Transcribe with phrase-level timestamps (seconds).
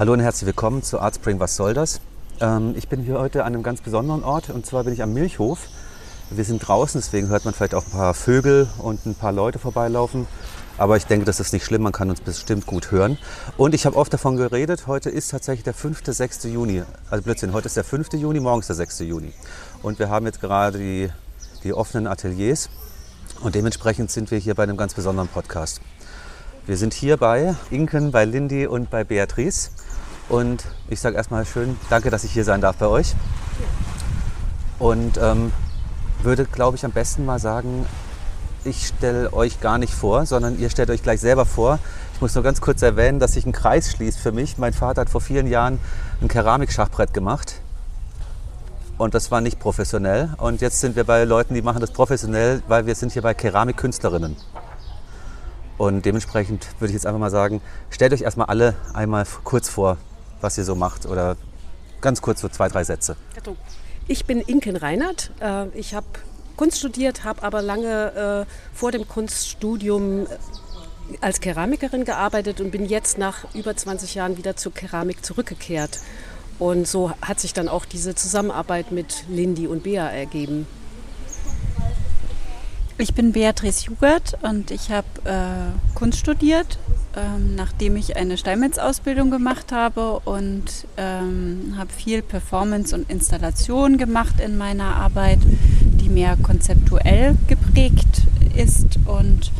[0.00, 2.00] Hallo und herzlich willkommen zu Artspring Was soll das?
[2.40, 5.12] Ähm, ich bin hier heute an einem ganz besonderen Ort und zwar bin ich am
[5.12, 5.68] Milchhof.
[6.30, 9.58] Wir sind draußen, deswegen hört man vielleicht auch ein paar Vögel und ein paar Leute
[9.58, 10.26] vorbeilaufen.
[10.78, 13.18] Aber ich denke, das ist nicht schlimm, man kann uns bestimmt gut hören.
[13.58, 16.44] Und ich habe oft davon geredet, heute ist tatsächlich der 5., 6.
[16.44, 16.82] Juni.
[17.10, 18.14] Also Blödsinn, heute ist der 5.
[18.14, 19.00] Juni, morgen der 6.
[19.00, 19.34] Juni.
[19.82, 21.10] Und wir haben jetzt gerade die,
[21.62, 22.70] die offenen Ateliers
[23.42, 25.82] und dementsprechend sind wir hier bei einem ganz besonderen Podcast.
[26.70, 29.70] Wir sind hier bei Inken, bei Lindy und bei Beatrice.
[30.28, 33.16] Und ich sage erstmal schön, danke, dass ich hier sein darf bei euch.
[34.78, 35.50] Und ähm,
[36.22, 37.86] würde, glaube ich, am besten mal sagen,
[38.62, 41.80] ich stelle euch gar nicht vor, sondern ihr stellt euch gleich selber vor.
[42.14, 44.56] Ich muss nur ganz kurz erwähnen, dass sich ein Kreis schließt für mich.
[44.56, 45.80] Mein Vater hat vor vielen Jahren
[46.22, 47.62] ein Keramikschachbrett gemacht.
[48.96, 50.34] Und das war nicht professionell.
[50.36, 53.34] Und jetzt sind wir bei Leuten, die machen das professionell, weil wir sind hier bei
[53.34, 54.36] Keramikkünstlerinnen.
[55.80, 59.96] Und dementsprechend würde ich jetzt einfach mal sagen, stellt euch erstmal alle einmal kurz vor,
[60.42, 61.38] was ihr so macht oder
[62.02, 63.16] ganz kurz so zwei, drei Sätze.
[64.06, 65.30] Ich bin Inken Reinhardt.
[65.40, 66.04] Äh, ich habe
[66.58, 70.28] Kunst studiert, habe aber lange äh, vor dem Kunststudium äh,
[71.22, 76.00] als Keramikerin gearbeitet und bin jetzt nach über 20 Jahren wieder zur Keramik zurückgekehrt.
[76.58, 80.66] Und so hat sich dann auch diese Zusammenarbeit mit Lindy und Bea ergeben.
[83.00, 86.78] Ich bin Beatrice Jugert und ich habe äh, Kunst studiert,
[87.16, 94.34] ähm, nachdem ich eine Steinmetz-Ausbildung gemacht habe und ähm, habe viel Performance und Installation gemacht
[94.38, 95.38] in meiner Arbeit,
[95.80, 99.50] die mehr konzeptuell geprägt ist und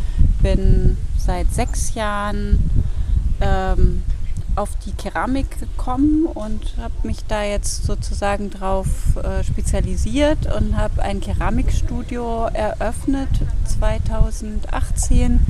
[0.43, 2.59] bin seit sechs Jahren
[3.41, 4.03] ähm,
[4.61, 11.03] auf die Keramik gekommen und habe mich da jetzt sozusagen drauf äh, spezialisiert und habe
[11.03, 13.31] ein Keramikstudio eröffnet
[13.65, 15.41] 2018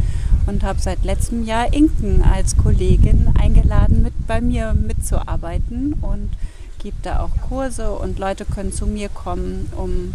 [0.47, 6.31] und habe seit letztem Jahr Inken als Kollegin eingeladen, mit bei mir mitzuarbeiten und
[6.78, 10.15] gebe da auch Kurse und Leute können zu mir kommen, um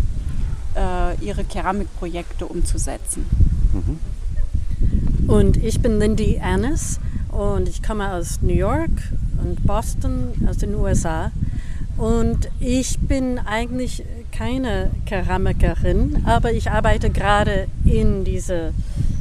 [0.78, 3.26] äh, ihre Keramikprojekte umzusetzen.
[3.74, 5.30] Mhm.
[5.30, 7.02] Und ich bin Lindy Annis
[7.36, 8.92] und ich komme aus New York
[9.44, 11.32] und Boston aus den USA.
[11.98, 18.74] Und ich bin eigentlich keine Keramikerin, aber ich arbeite gerade in diesem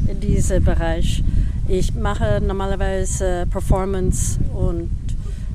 [0.06, 1.22] in diese Bereich.
[1.66, 4.90] Ich mache normalerweise Performance und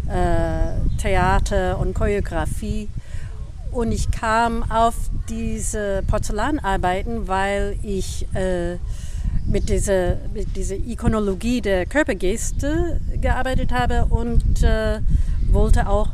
[0.08, 2.90] äh, Theater und Choreografie.
[3.72, 4.96] Und ich kam auf
[5.30, 8.78] diese Porzellanarbeiten, weil ich äh,
[9.50, 15.00] mit dieser, mit dieser Ikonologie der Körpergeste gearbeitet habe und äh,
[15.52, 16.10] wollte auch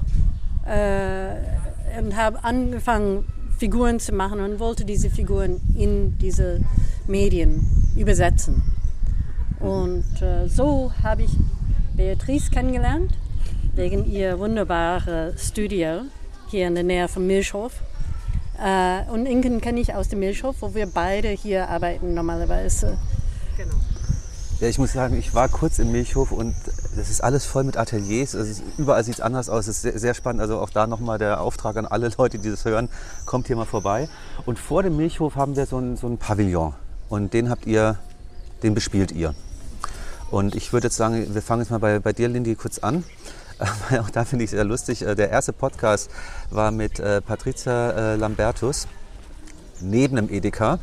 [0.66, 3.26] äh, und habe angefangen
[3.58, 6.60] Figuren zu machen und wollte diese Figuren in diese
[7.08, 7.66] Medien
[7.96, 8.64] übersetzen.
[9.60, 11.32] Und äh, so habe ich
[11.96, 13.12] Beatrice kennengelernt
[13.76, 16.02] wegen ihr wunderbaren Studio
[16.50, 17.82] hier in der Nähe vom Milchhof.
[18.62, 22.98] Äh, und Inken kenne ich aus dem Milchhof, wo wir beide hier arbeiten normalerweise.
[24.62, 26.56] Ja, ich muss sagen, ich war kurz im Milchhof und
[26.96, 28.36] das ist alles voll mit Ateliers.
[28.36, 29.68] Also überall sieht es anders aus.
[29.68, 30.42] Es ist sehr, sehr, spannend.
[30.42, 32.88] Also auch da nochmal der Auftrag an alle Leute, die das hören,
[33.26, 34.08] kommt hier mal vorbei.
[34.46, 36.74] Und vor dem Milchhof haben wir so ein, so ein Pavillon.
[37.10, 37.98] Und den habt ihr,
[38.64, 39.36] den bespielt ihr.
[40.32, 43.04] Und ich würde jetzt sagen, wir fangen jetzt mal bei, bei dir, Lindy, kurz an.
[43.90, 45.02] Weil auch da finde ich sehr lustig.
[45.02, 46.10] Äh, der erste Podcast
[46.50, 48.88] war mit äh, Patricia äh, Lambertus
[49.82, 50.80] neben dem Edeka.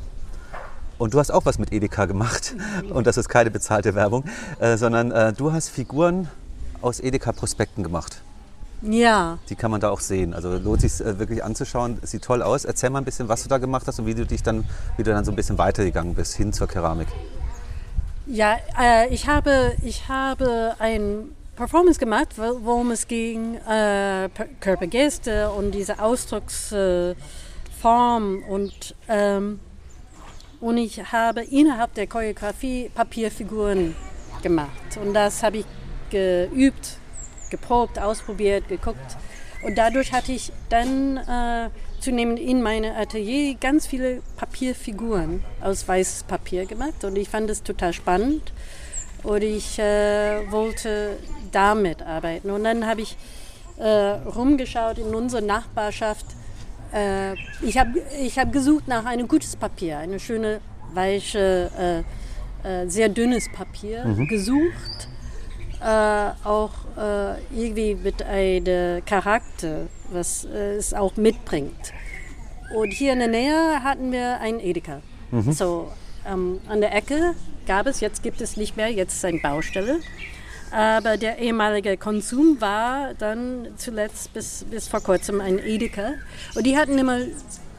[1.03, 2.55] Und du hast auch was mit Edeka gemacht.
[2.91, 4.23] Und das ist keine bezahlte Werbung,
[4.61, 6.29] äh, sondern äh, du hast Figuren
[6.81, 8.23] aus Edeka-Prospekten gemacht.
[8.83, 9.39] Ja.
[9.49, 10.33] Die kann man da auch sehen.
[10.33, 11.99] Also lohnt sich äh, wirklich anzuschauen.
[12.03, 12.65] Sieht toll aus.
[12.65, 14.63] Erzähl mal ein bisschen, was du da gemacht hast und wie du dich dann,
[14.97, 17.09] wie du dann so ein bisschen weitergegangen bist hin zur Keramik.
[18.29, 24.29] Ja, äh, ich habe, ich habe ein Performance gemacht, worum es ging, äh,
[24.61, 27.17] Körpergeste und diese Ausdrucksform
[28.49, 29.59] und ähm,
[30.63, 33.97] und ich habe innerhalb der Choreografie Papierfiguren
[34.43, 34.97] gemacht.
[35.03, 35.67] Und das habe ich
[36.11, 36.99] geübt,
[37.51, 39.17] geprobt, ausprobiert, geguckt.
[39.65, 41.69] Und dadurch hatte ich dann äh,
[42.01, 47.03] zunehmend in meinem Atelier ganz viele Papierfiguren aus weißes Papier gemacht.
[47.05, 48.53] Und ich fand es total spannend.
[49.25, 51.19] Und ich äh, wollte
[51.51, 52.51] damit arbeiten.
[52.51, 53.17] Und dann habe ich
[53.79, 56.27] äh, rumgeschaut in unserer Nachbarschaft
[56.93, 60.61] äh, ich habe ich hab gesucht nach einem gutes Papier, eine schöne,
[60.93, 62.05] weiche,
[62.65, 64.29] äh, äh, sehr dünnes Papier mhm.
[64.29, 65.09] gesucht.
[65.81, 71.93] Äh, auch äh, irgendwie mit einem Charakter, was äh, es auch mitbringt.
[72.77, 75.03] Und hier in der Nähe hatten wir einen Edeka.
[75.33, 75.53] Mhm.
[75.53, 75.91] So
[76.27, 77.35] ähm, an der Ecke
[77.67, 80.01] gab es, jetzt gibt es nicht mehr, jetzt ist eine Baustelle.
[80.73, 86.13] Aber der ehemalige Konsum war dann zuletzt bis, bis vor kurzem ein Edeka.
[86.55, 87.19] Und die hatten immer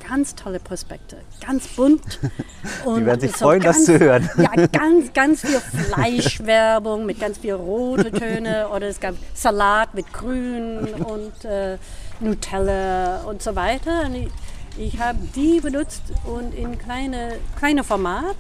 [0.08, 2.20] ganz tolle Prospekte, ganz bunt.
[2.86, 4.30] Und die werden sich freuen, ganz, das zu hören.
[4.38, 5.60] Ja, ganz, ganz viel
[5.90, 11.78] Fleischwerbung mit ganz viel rote Töne oder es gab Salat mit Grün und äh,
[12.20, 14.06] Nutella und so weiter.
[14.06, 14.30] Und ich,
[14.78, 18.38] ich habe die benutzt und in kleine, kleine Format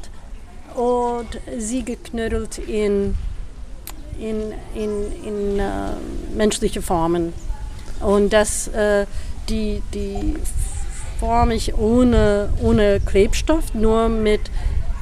[0.75, 3.15] und sie geknödelt in,
[4.19, 5.63] in, in, in äh,
[6.36, 7.33] menschliche Formen.
[8.00, 9.06] Und das, äh,
[9.50, 10.36] die, die
[11.19, 14.42] forme ich ohne, ohne Klebstoff, nur mit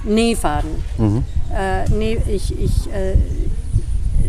[0.03, 0.83] Nähfaden.
[0.97, 1.23] Mhm.
[1.55, 3.15] Äh, nee, ich, ich, äh,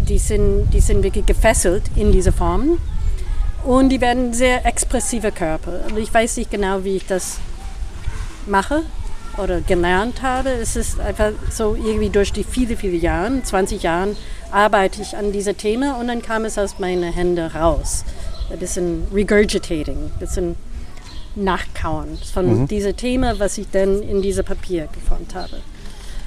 [0.09, 2.79] die, sind, die sind wirklich gefesselt in diese Formen
[3.65, 5.81] und die werden sehr expressive Körper.
[5.97, 7.39] Ich weiß nicht genau, wie ich das
[8.47, 8.83] mache
[9.39, 10.51] oder gelernt habe.
[10.51, 14.17] Es ist einfach so irgendwie durch die viele, viele Jahre, 20 Jahren,
[14.51, 18.05] arbeite ich an dieser Thema und dann kam es aus meinen Händen raus.
[18.51, 20.57] Ein bisschen regurgitating, ein bisschen
[21.35, 22.69] nachkauen von mhm.
[22.69, 25.63] diesem Thema, was ich dann in diesem Papier geformt habe.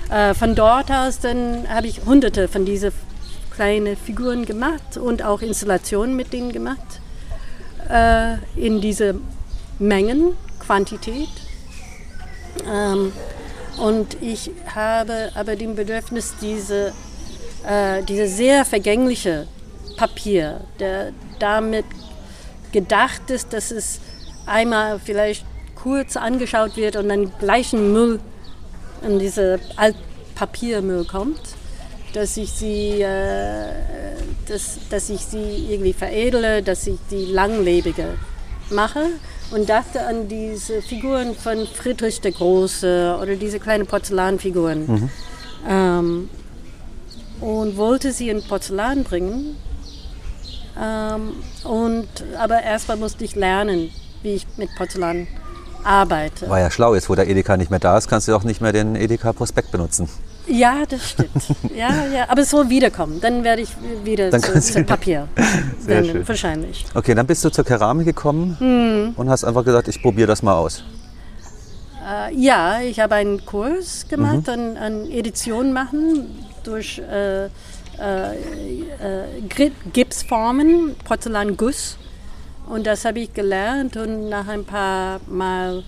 [0.10, 2.92] Äh, von dort aus dann habe ich hunderte von diesen
[3.52, 7.00] kleinen Figuren gemacht und auch Installationen mit denen gemacht
[7.90, 9.16] äh, in diese
[9.80, 11.30] Mengen, Quantität.
[12.68, 13.12] Ähm,
[13.78, 16.94] und ich habe aber den Bedürfnis, diese,
[17.68, 19.48] äh, diese sehr vergängliche
[19.98, 21.86] Papier, der damit
[22.72, 24.00] gedacht ist, dass es
[24.46, 25.46] einmal vielleicht
[25.76, 28.20] kurz angeschaut wird und dann gleich ein Müll
[29.06, 31.42] in diese Altpapiermüll kommt,
[32.14, 33.68] dass ich sie, äh,
[34.48, 38.16] dass, dass ich sie irgendwie veredle, dass ich die langlebiger
[38.70, 39.08] mache
[39.52, 45.10] und dachte an diese Figuren von Friedrich der Große oder diese kleinen Porzellanfiguren mhm.
[45.68, 46.30] ähm,
[47.42, 49.58] und wollte sie in Porzellan bringen.
[50.82, 51.34] Ähm,
[51.64, 52.08] und,
[52.38, 53.92] aber erstmal musste ich lernen,
[54.24, 55.28] wie ich mit Porzellan
[55.84, 56.50] arbeite.
[56.50, 58.62] War ja schlau, jetzt wo der Edeka nicht mehr da ist, kannst du auch nicht
[58.62, 60.10] mehr den Edeka-Prospekt benutzen.
[60.48, 61.32] Ja, das stimmt.
[61.76, 63.20] ja, ja, aber es soll wiederkommen.
[63.22, 63.70] Dann werde ich
[64.04, 65.28] wieder dann zu, zu Papier.
[65.80, 66.28] Sehr wenden, schön.
[66.28, 66.86] Wahrscheinlich.
[66.94, 69.14] Okay, dann bist du zur Keramik gekommen hm.
[69.16, 70.84] und hast einfach gesagt, ich probiere das mal aus.
[72.06, 74.54] Äh, ja, ich habe einen Kurs gemacht mhm.
[74.54, 77.50] an, an Edition machen durch äh, äh,
[78.00, 81.98] äh Gipsformen, Porzellanguss.
[82.68, 85.84] Und das habe ich gelernt und nach ein paar Mal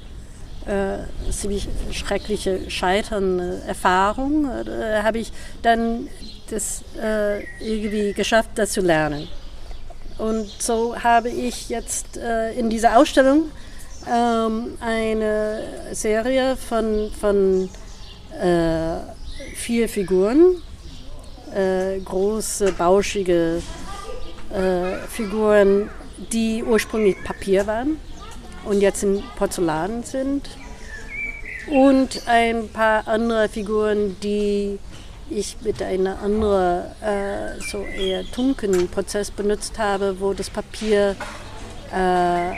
[0.67, 5.31] äh, ziemlich schreckliche Scheitern äh, Erfahrung äh, habe ich
[5.61, 6.07] dann
[6.49, 9.27] das äh, irgendwie geschafft, das zu lernen.
[10.17, 13.51] Und so habe ich jetzt äh, in dieser Ausstellung
[14.11, 17.69] ähm, eine Serie von, von
[18.41, 18.97] äh,
[19.55, 20.61] vier Figuren,
[22.03, 23.61] große, bauschige
[25.09, 25.89] Figuren
[26.31, 27.97] die ursprünglich Papier waren
[28.67, 30.49] und jetzt in Porzellan sind.
[31.67, 34.79] Und ein paar andere Figuren, die
[35.29, 41.15] ich mit einem anderen, äh, so eher dunklen Prozess benutzt habe, wo das Papier
[41.91, 42.51] äh,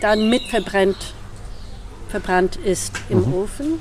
[0.00, 1.14] dann mit verbrennt,
[2.08, 3.34] verbrannt ist im mhm.
[3.34, 3.80] Ofen.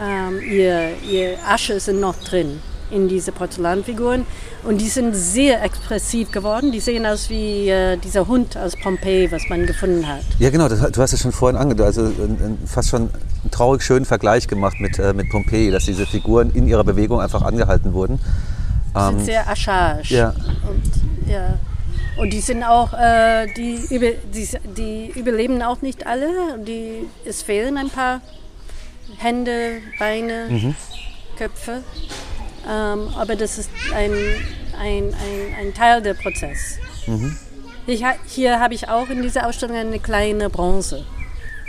[0.00, 2.60] Ähm, ihr, ihr Asche sind noch drin
[2.90, 4.26] in diese Porzellanfiguren.
[4.64, 6.72] Und die sind sehr expressiv geworden.
[6.72, 10.22] Die sehen aus wie äh, dieser Hund aus Pompeji, was man gefunden hat.
[10.38, 10.68] Ja, genau.
[10.68, 11.98] Das, du hast es schon vorhin angedeutet.
[11.98, 13.10] Also ein, fast schon
[13.42, 17.20] einen traurig schönen Vergleich gemacht mit, äh, mit Pompeji, dass diese Figuren in ihrer Bewegung
[17.20, 18.18] einfach angehalten wurden.
[18.94, 20.10] Die sind ähm, sehr aschaisch.
[20.10, 20.34] Ja.
[20.68, 21.58] Und, ja.
[22.16, 26.58] Und die sind auch, äh, die, über, die, die, überleben auch nicht alle.
[26.66, 28.20] Die, es fehlen ein paar
[29.16, 30.74] Hände, Beine, mhm.
[31.38, 31.82] Köpfe.
[32.68, 34.12] Ähm, aber das ist ein,
[34.78, 36.78] ein, ein, ein Teil des Prozesses.
[37.06, 37.36] Mhm.
[37.86, 41.04] Ich, hier habe ich auch in dieser Ausstellung eine kleine Bronze.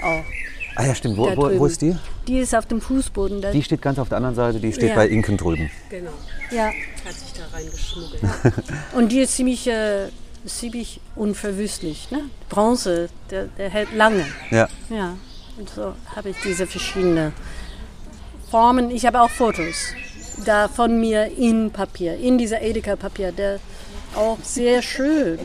[0.04, 0.24] Auch.
[0.76, 1.18] Ah ja, stimmt.
[1.18, 1.96] Wo, wo, wo, ist die?
[2.28, 3.44] Die ist auf dem Fußboden.
[3.52, 4.96] Die steht ganz auf der anderen Seite, die steht ja.
[4.96, 5.70] bei Inken drüben.
[5.90, 6.12] Genau.
[6.52, 6.68] Ja.
[6.68, 8.22] Hat sich da reingeschmuggelt.
[8.94, 10.08] Und die ist ziemlich, äh,
[10.46, 12.10] ziemlich unverwüstlich.
[12.12, 12.22] Ne?
[12.50, 14.26] Bronze, der, der hält lange.
[14.50, 14.70] Ja.
[14.90, 15.18] Ja.
[15.58, 17.34] Und so habe ich diese verschiedenen
[18.50, 18.92] Formen.
[18.92, 19.94] Ich habe auch Fotos
[20.46, 23.60] da von mir in Papier, in dieser Edeka-Papier, der
[24.16, 25.40] auch sehr schön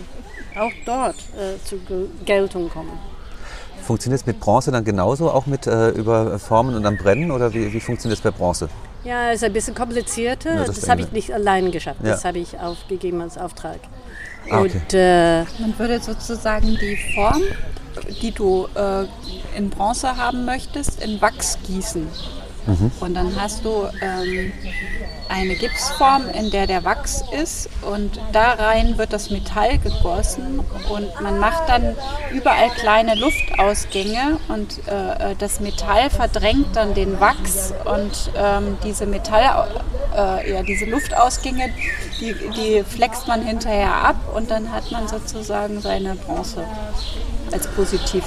[0.58, 1.78] auch dort äh, zur
[2.24, 2.92] Geltung kommt.
[3.82, 7.52] Funktioniert es mit Bronze dann genauso, auch mit äh, über Formen und dann brennen oder
[7.54, 8.68] wie, wie funktioniert es bei Bronze?
[9.04, 10.54] Ja, es ist ein bisschen komplizierter.
[10.54, 12.00] Ja, das, das habe ich nicht allein geschafft.
[12.02, 12.10] Ja.
[12.10, 13.78] Das habe ich aufgegeben als Auftrag.
[14.50, 14.80] Ah, okay.
[14.82, 17.42] Und, äh, Man würde sozusagen die Form,
[18.20, 19.04] die du äh,
[19.56, 22.08] in Bronze haben möchtest, in Wachs gießen.
[23.00, 24.52] Und dann hast du ähm,
[25.28, 31.20] eine Gipsform, in der der Wachs ist und da rein wird das Metall gegossen und
[31.20, 31.96] man macht dann
[32.32, 39.68] überall kleine Luftausgänge und äh das Metall verdrängt dann den Wachs und ähm, diese Metall,
[40.16, 41.70] äh, ja, diese Luftausgänge,
[42.20, 46.64] die, die flext man hinterher ab und dann hat man sozusagen seine Bronze
[47.52, 48.24] als positiv.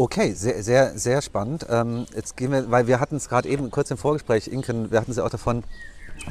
[0.00, 1.66] Okay, sehr, sehr, sehr spannend.
[1.68, 4.98] Ähm, jetzt gehen wir, weil wir hatten es gerade eben kurz im Vorgespräch, Inken, wir
[4.98, 5.62] hatten es ja auch davon,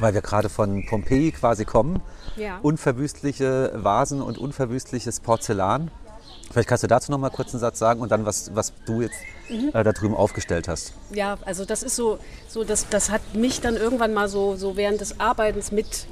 [0.00, 2.02] weil wir gerade von Pompeji quasi kommen.
[2.34, 2.58] Ja.
[2.62, 5.92] Unverwüstliche Vasen und unverwüstliches Porzellan.
[6.50, 9.02] Vielleicht kannst du dazu noch mal kurz einen Satz sagen und dann, was, was du
[9.02, 9.14] jetzt
[9.48, 10.92] äh, da drüben aufgestellt hast.
[11.12, 14.76] Ja, also das ist so, so das, das hat mich dann irgendwann mal so, so
[14.76, 16.08] während des Arbeitens mit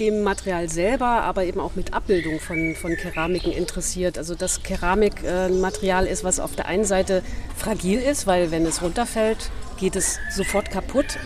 [0.00, 4.18] dem Material selber, aber eben auch mit Abbildung von, von Keramiken interessiert.
[4.18, 7.22] Also dass Keramik äh, ein Material ist, was auf der einen Seite
[7.56, 11.18] fragil ist, weil wenn es runterfällt, geht es sofort kaputt.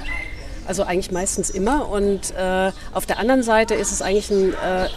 [0.66, 1.88] Also eigentlich meistens immer.
[1.88, 4.88] Und äh, auf der anderen Seite ist es eigentlich ein äh,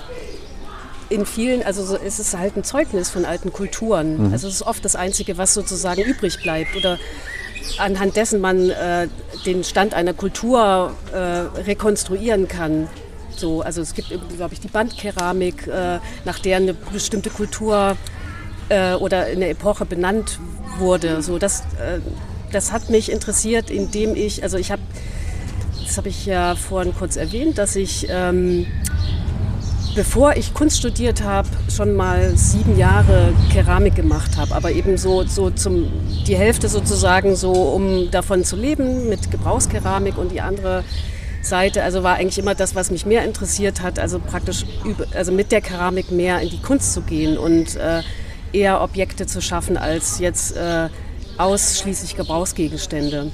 [1.10, 4.32] in vielen, also so ist es halt ein Zeugnis von alten Kulturen.
[4.34, 7.00] Also es ist oft das Einzige, was sozusagen übrig bleibt oder
[7.78, 9.08] anhand dessen man äh,
[9.46, 11.18] den Stand einer Kultur äh,
[11.62, 12.90] rekonstruieren kann.
[13.40, 17.96] So, also es gibt, glaube ich, die Bandkeramik, äh, nach der eine bestimmte Kultur
[18.70, 20.40] äh, oder eine Epoche benannt
[20.78, 21.22] wurde.
[21.22, 22.00] So, das, äh,
[22.52, 24.82] das hat mich interessiert, indem ich, also ich habe,
[25.86, 28.66] das habe ich ja vorhin kurz erwähnt, dass ich ähm,
[29.98, 35.24] bevor ich Kunst studiert habe, schon mal sieben Jahre Keramik gemacht habe, aber eben so,
[35.24, 35.92] so zum,
[36.28, 40.84] die Hälfte sozusagen so, um davon zu leben mit Gebrauchskeramik und die andere
[41.48, 44.66] Seite, also war eigentlich immer das, was mich mehr interessiert hat, also praktisch
[45.14, 48.02] also mit der Keramik mehr in die Kunst zu gehen und äh,
[48.54, 50.90] eher Objekte zu schaffen als jetzt äh,
[51.38, 53.32] ausschließlich Gebrauchsgegenstände.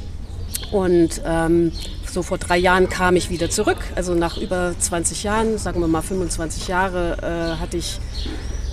[0.72, 1.72] Und ähm,
[2.10, 3.78] so vor drei Jahren kam ich wieder zurück.
[3.96, 8.00] Also nach über 20 Jahren, sagen wir mal 25 Jahre, äh, hatte ich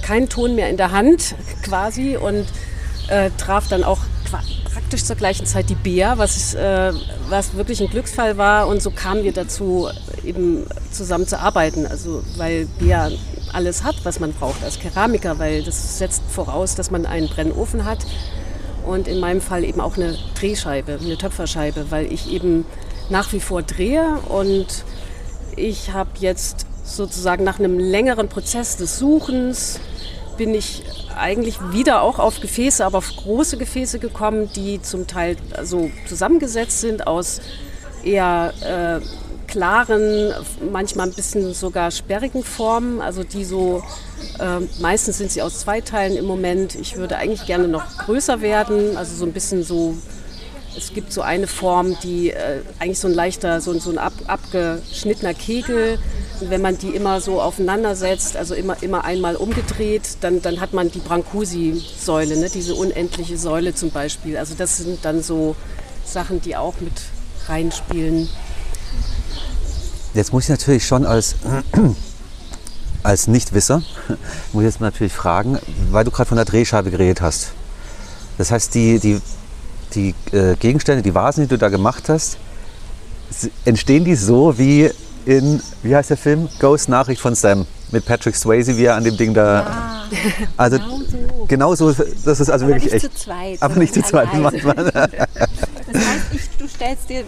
[0.03, 2.47] keinen Ton mehr in der Hand quasi und
[3.09, 4.01] äh, traf dann auch
[4.73, 6.93] praktisch zur gleichen Zeit die Bea, was, äh,
[7.29, 8.69] was wirklich ein Glücksfall war.
[8.69, 9.89] Und so kamen wir dazu,
[10.25, 11.87] eben zusammen zu arbeiten.
[11.87, 13.11] Also weil Bea
[13.53, 17.85] alles hat, was man braucht als Keramiker, weil das setzt voraus, dass man einen Brennofen
[17.85, 17.99] hat
[18.87, 22.65] und in meinem Fall eben auch eine Drehscheibe, eine Töpferscheibe, weil ich eben
[23.09, 24.85] nach wie vor drehe und
[25.57, 29.81] ich habe jetzt sozusagen nach einem längeren Prozess des Suchens
[30.41, 35.37] bin ich eigentlich wieder auch auf Gefäße, aber auf große Gefäße gekommen, die zum Teil
[35.63, 37.43] so zusammengesetzt sind aus
[38.03, 39.05] eher äh,
[39.47, 40.33] klaren,
[40.73, 43.83] manchmal ein bisschen sogar sperrigen Formen, also die so,
[44.39, 46.75] äh, meistens sind sie aus zwei Teilen im Moment.
[46.75, 49.95] Ich würde eigentlich gerne noch größer werden, also so ein bisschen so,
[50.75, 54.15] es gibt so eine Form, die äh, eigentlich so ein leichter, so, so ein ab,
[54.27, 55.99] abgeschnittener Kegel,
[56.49, 60.73] wenn man die immer so aufeinander setzt, also immer, immer einmal umgedreht, dann, dann hat
[60.73, 62.49] man die Brancusi-Säule, ne?
[62.49, 64.37] diese unendliche Säule zum Beispiel.
[64.37, 65.57] Also das sind dann so
[66.05, 66.93] Sachen, die auch mit
[67.47, 68.29] reinspielen.
[70.15, 71.37] Jetzt muss ich natürlich schon als,
[73.03, 73.83] als Nichtwisser,
[74.53, 75.59] muss ich jetzt natürlich fragen,
[75.91, 77.53] weil du gerade von der Drehscheibe geredet hast.
[78.39, 79.21] Das heißt, die, die,
[79.95, 82.39] die äh, Gegenstände, die Vasen, die du da gemacht hast,
[83.65, 84.91] entstehen die so wie
[85.27, 86.49] in, wie heißt der Film?
[86.59, 89.61] Ghost Nachricht von Sam mit Patrick Swayze, wie er an dem Ding da.
[89.61, 90.05] Ja,
[90.57, 91.45] also genau so.
[91.49, 93.19] genau so, das ist also Aber wirklich nicht echt.
[93.19, 93.63] zu zweit.
[93.63, 94.33] aber nicht zu zweit.
[94.35, 94.77] macht man.
[94.77, 95.15] Das
[95.95, 97.25] heißt, ich, du stellst dir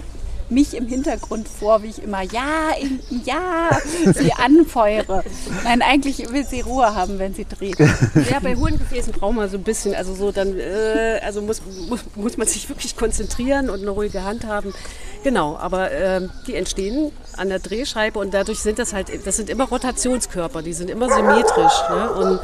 [0.53, 2.71] mich im Hintergrund vor, wie ich immer ja,
[3.25, 3.71] ja,
[4.13, 5.25] sie anfeuere.
[5.65, 7.77] Nein, eigentlich will sie Ruhe haben, wenn sie dreht.
[8.31, 11.61] Ja, bei hohen Gefäßen braucht man so ein bisschen, also so dann, äh, also muss,
[11.89, 14.73] muss, muss man sich wirklich konzentrieren und eine ruhige Hand haben.
[15.25, 19.51] Genau, aber ähm, die entstehen an der Drehscheibe und dadurch sind das halt, das sind
[19.51, 21.73] immer Rotationskörper, die sind immer symmetrisch.
[21.91, 22.11] Ne?
[22.13, 22.41] Und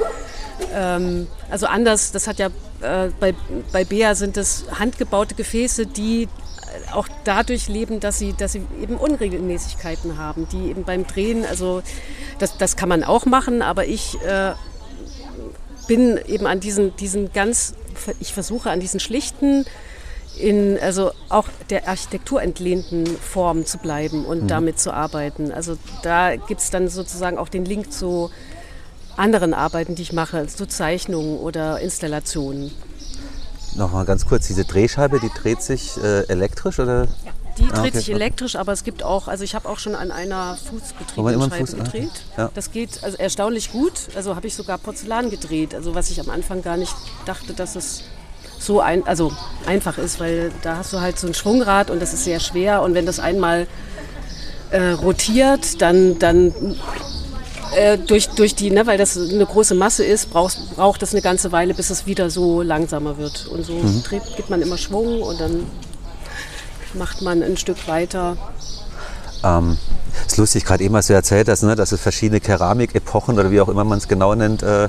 [0.75, 2.49] ähm, also anders, das hat ja
[2.81, 3.35] äh, bei,
[3.73, 6.29] bei Bea sind das handgebaute Gefäße, die
[6.92, 11.82] auch dadurch leben, dass sie, dass sie eben Unregelmäßigkeiten haben, die eben beim Drehen, also
[12.38, 14.52] das, das kann man auch machen, aber ich äh,
[15.87, 17.75] bin eben an diesen, diesen ganz,
[18.20, 19.64] ich versuche an diesen schlichten,
[20.38, 25.50] in, also auch der Architektur entlehnten Formen zu bleiben und damit zu arbeiten.
[25.50, 28.30] Also da gibt es dann sozusagen auch den Link zu
[29.16, 32.70] anderen Arbeiten, die ich mache, zu Zeichnungen oder Installationen.
[33.78, 37.06] Nochmal ganz kurz, diese Drehscheibe, die dreht sich äh, elektrisch oder?
[37.58, 37.99] Die Ah, dreht okay.
[37.99, 40.56] sich elektrisch, aber es gibt auch, also ich habe auch schon an einer
[41.14, 42.11] Wo man immer fußbetriebenen einen Scheibe Fuß- ah, gedreht.
[42.37, 42.50] ja.
[42.54, 43.92] Das geht also erstaunlich gut.
[44.16, 46.94] Also habe ich sogar Porzellan gedreht, also was ich am Anfang gar nicht
[47.25, 48.02] dachte, dass es
[48.58, 49.32] so ein, also
[49.66, 52.82] einfach ist, weil da hast du halt so ein Schwungrad und das ist sehr schwer
[52.82, 53.68] und wenn das einmal
[54.70, 56.52] äh, rotiert, dann, dann
[57.76, 61.22] äh, durch, durch die, ne, weil das eine große Masse ist, braucht, braucht das eine
[61.22, 63.46] ganze Weile, bis es wieder so langsamer wird.
[63.46, 64.02] Und so mhm.
[64.37, 65.66] gibt man immer Schwung und dann
[66.94, 68.37] macht man ein Stück weiter.
[69.44, 69.78] Ähm,
[70.26, 73.60] ist lustig, gerade eben, was du erzählt hast, ne, dass es verschiedene Keramikepochen oder wie
[73.60, 74.88] auch immer man es genau nennt, äh,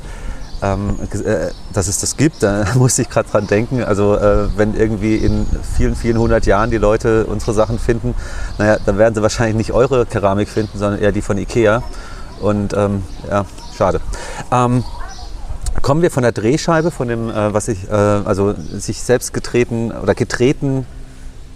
[0.62, 3.84] ähm, äh, dass es das gibt, da musste ich gerade dran denken.
[3.84, 5.46] Also äh, wenn irgendwie in
[5.78, 8.16] vielen, vielen hundert Jahren die Leute unsere Sachen finden,
[8.58, 11.84] naja, dann werden sie wahrscheinlich nicht eure Keramik finden, sondern eher die von Ikea.
[12.40, 13.46] Und ähm, ja,
[13.78, 14.02] schade.
[14.52, 14.84] Ähm,
[15.82, 19.92] kommen wir von der Drehscheibe, von dem, äh, was ich, äh, also sich selbst getreten
[19.92, 20.86] oder getreten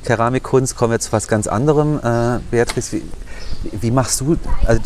[0.04, 2.00] Keramikkunst, kommen wir zu was ganz anderem.
[2.00, 3.04] Äh, Beatrice, wie,
[3.72, 4.82] wie machst du, also,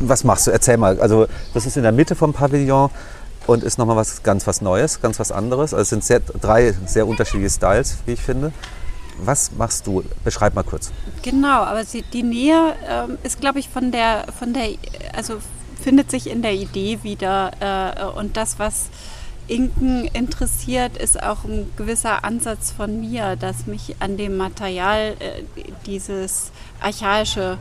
[0.00, 0.50] was machst du?
[0.50, 1.00] Erzähl mal.
[1.00, 2.90] Also das ist in der Mitte vom Pavillon
[3.46, 5.72] und ist nochmal was ganz was Neues, ganz was anderes.
[5.72, 8.52] Also es sind sehr, drei sehr unterschiedliche Styles, wie ich finde.
[9.18, 10.02] Was machst du?
[10.24, 10.90] Beschreib mal kurz.
[11.22, 14.70] Genau, aber die Nähe ähm, ist, glaube ich, von der, von der,
[15.14, 15.34] also
[15.80, 17.50] findet sich in der Idee wieder.
[17.60, 18.88] Äh, und das, was
[19.48, 25.42] Inken interessiert, ist auch ein gewisser Ansatz von mir, dass mich an dem Material äh,
[25.84, 27.58] dieses archaische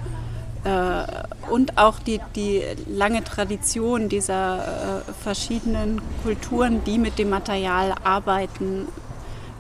[0.64, 7.96] äh, und auch die, die lange Tradition dieser äh, verschiedenen Kulturen, die mit dem Material
[8.04, 8.88] arbeiten,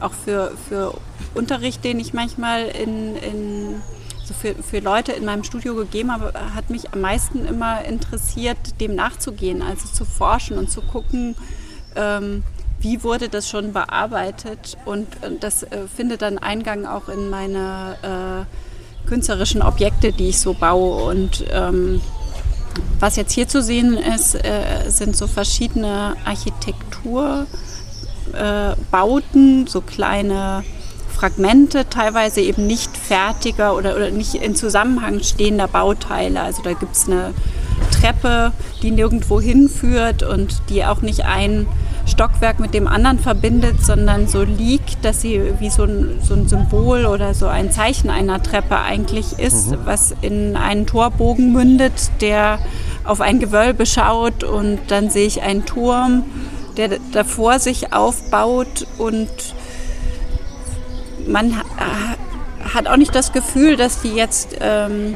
[0.02, 0.94] auch für, für
[1.34, 3.82] Unterricht, den ich manchmal in, in
[4.24, 8.58] so für, für Leute in meinem Studio gegeben habe, hat mich am meisten immer interessiert,
[8.80, 11.36] dem nachzugehen, also zu forschen und zu gucken,
[11.96, 12.44] ähm,
[12.80, 14.78] wie wurde das schon bearbeitet.
[14.86, 18.48] Und, und das äh, findet dann Eingang auch in meine
[19.06, 21.04] äh, künstlerischen Objekte, die ich so baue.
[21.04, 22.02] Und ähm,
[23.00, 27.46] was jetzt hier zu sehen ist, äh, sind so verschiedene Architektur-
[28.34, 30.64] äh, Bauten, so kleine
[31.10, 36.42] Fragmente, teilweise eben nicht fertiger oder, oder nicht in Zusammenhang stehender Bauteile.
[36.42, 37.34] Also da gibt es eine
[37.92, 38.52] Treppe,
[38.82, 41.68] die nirgendwo hinführt und die auch nicht ein
[42.08, 46.48] Stockwerk mit dem anderen verbindet, sondern so liegt, dass sie wie so ein, so ein
[46.48, 49.78] Symbol oder so ein Zeichen einer Treppe eigentlich ist, mhm.
[49.86, 52.60] was in einen Torbogen mündet, der
[53.04, 56.24] auf ein Gewölbe schaut und dann sehe ich einen Turm
[56.78, 59.30] der davor sich aufbaut und
[61.28, 61.62] man
[62.74, 65.16] hat auch nicht das Gefühl, dass die jetzt ähm,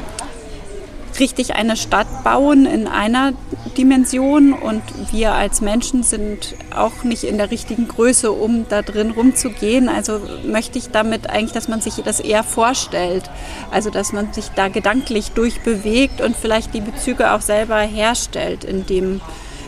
[1.19, 3.33] richtig eine Stadt bauen in einer
[3.77, 9.11] Dimension und wir als Menschen sind auch nicht in der richtigen Größe, um da drin
[9.11, 9.89] rumzugehen.
[9.89, 13.29] Also möchte ich damit eigentlich, dass man sich das eher vorstellt.
[13.71, 19.21] Also dass man sich da gedanklich durchbewegt und vielleicht die Bezüge auch selber herstellt, indem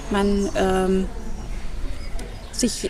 [0.09, 1.05] man ähm,
[2.59, 2.89] sich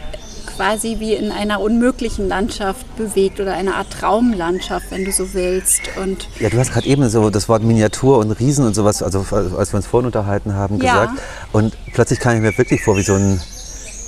[0.57, 5.81] quasi wie in einer unmöglichen Landschaft bewegt oder eine Art Traumlandschaft, wenn du so willst.
[6.01, 9.19] Und ja, du hast gerade eben so das Wort Miniatur und Riesen und sowas, also
[9.55, 11.05] als wir uns vorhin unterhalten haben, ja.
[11.05, 11.21] gesagt.
[11.51, 13.39] Und plötzlich kam ich mir wirklich vor wie so ein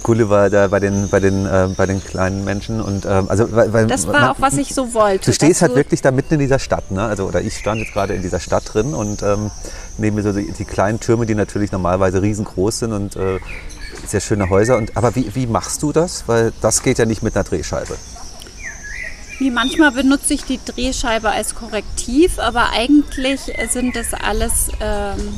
[0.01, 2.81] Gulliver da bei den, bei den, äh, bei den kleinen Menschen.
[2.81, 5.25] Und, ähm, also, weil, weil das war man, auch, was ich so wollte.
[5.25, 6.89] Du stehst halt wirklich da mitten in dieser Stadt.
[6.91, 7.03] Ne?
[7.03, 9.51] Also, oder ich stand jetzt gerade in dieser Stadt drin und ähm,
[9.97, 13.39] neben mir so die, die, kleinen Türme, die natürlich normalerweise riesengroß sind und äh,
[14.11, 14.77] sehr schöne Häuser.
[14.77, 16.23] Und, aber wie, wie machst du das?
[16.27, 17.95] Weil das geht ja nicht mit einer Drehscheibe.
[19.39, 25.33] Wie manchmal benutze ich die Drehscheibe als Korrektiv, aber eigentlich sind das alles ähm,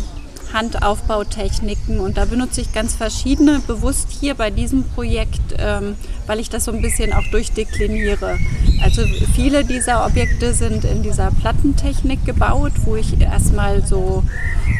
[0.53, 6.49] Handaufbautechniken und da benutze ich ganz verschiedene, bewusst hier bei diesem Projekt, ähm, weil ich
[6.49, 8.39] das so ein bisschen auch durchdekliniere.
[8.83, 9.03] Also
[9.35, 14.23] viele dieser Objekte sind in dieser Plattentechnik gebaut, wo ich erstmal so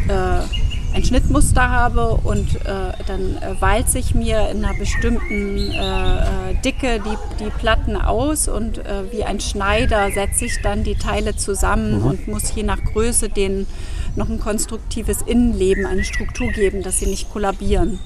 [0.07, 0.60] äh,
[0.93, 6.55] ein Schnittmuster habe und äh, dann äh, walze ich mir in einer bestimmten äh, äh,
[6.65, 11.35] Dicke die, die Platten aus und äh, wie ein Schneider setze ich dann die Teile
[11.35, 12.05] zusammen mhm.
[12.05, 13.67] und muss je nach Größe denen
[14.15, 17.99] noch ein konstruktives Innenleben, eine Struktur geben, dass sie nicht kollabieren.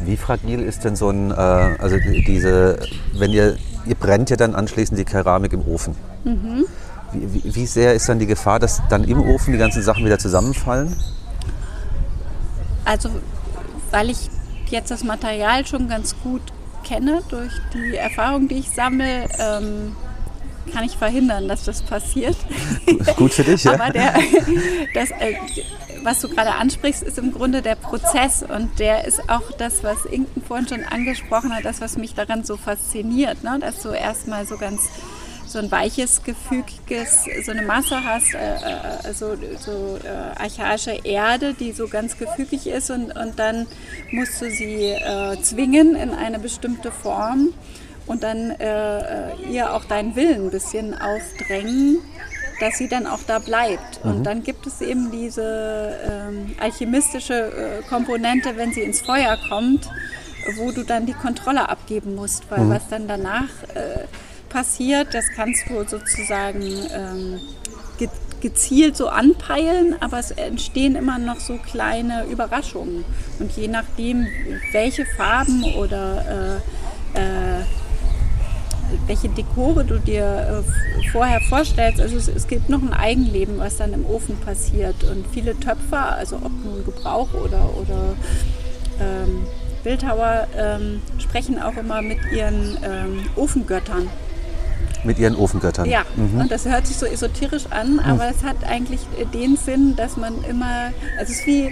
[0.00, 2.78] Wie fragil ist denn so ein, äh, also diese,
[3.14, 3.56] wenn ihr,
[3.86, 5.94] ihr brennt ja dann anschließend die Keramik im Ofen.
[6.24, 6.66] Mhm.
[7.14, 10.18] Wie, wie, sehr ist dann die Gefahr, dass dann im Ofen die ganzen Sachen wieder
[10.18, 10.96] zusammenfallen?
[12.84, 13.08] Also,
[13.90, 14.30] weil ich
[14.70, 16.42] jetzt das Material schon ganz gut
[16.84, 19.96] kenne durch die Erfahrung, die ich sammle, ähm,
[20.72, 22.36] kann ich verhindern, dass das passiert.
[23.16, 23.74] Gut für dich, ja.
[23.74, 24.14] Aber der,
[24.94, 25.34] das, äh,
[26.02, 30.04] was du gerade ansprichst, ist im Grunde der Prozess und der ist auch das, was
[30.04, 33.58] Inken vorhin schon angesprochen hat, das, was mich daran so fasziniert, ne?
[33.60, 34.88] dass du erstmal so ganz
[35.54, 41.54] so ein weiches, gefügiges, so eine Masse hast, äh, äh, so, so äh, archaische Erde,
[41.54, 43.68] die so ganz gefügig ist und, und dann
[44.10, 47.50] musst du sie äh, zwingen in eine bestimmte Form
[48.06, 51.98] und dann äh, äh, ihr auch deinen Willen ein bisschen aufdrängen,
[52.58, 54.04] dass sie dann auch da bleibt.
[54.04, 54.10] Mhm.
[54.10, 59.88] Und dann gibt es eben diese ähm, alchemistische Komponente, wenn sie ins Feuer kommt,
[60.56, 62.70] wo du dann die Kontrolle abgeben musst, weil mhm.
[62.70, 63.48] was dann danach
[64.54, 67.40] passiert, das kannst du sozusagen ähm,
[67.98, 68.08] ge
[68.40, 73.04] gezielt so anpeilen, aber es entstehen immer noch so kleine Überraschungen.
[73.38, 74.26] Und je nachdem,
[74.72, 76.60] welche Farben oder
[77.14, 77.64] äh, äh,
[79.06, 82.00] welche Dekore du dir äh, vorher vorstellst.
[82.00, 85.04] Also es, es, gibt noch ein Eigenleben, was dann im Ofen passiert.
[85.04, 88.14] Und viele Töpfer, also ob nun Gebrauch oder, oder
[89.00, 89.46] ähm,
[89.82, 94.10] Bildhauer, ähm, sprechen auch immer mit ihren ähm, Ofengöttern.
[95.04, 95.86] Mit ihren Ofengöttern.
[95.86, 96.40] Ja, mhm.
[96.40, 98.34] und das hört sich so esoterisch an, aber mhm.
[98.36, 99.00] es hat eigentlich
[99.32, 101.70] den Sinn, dass man immer, also es ist wie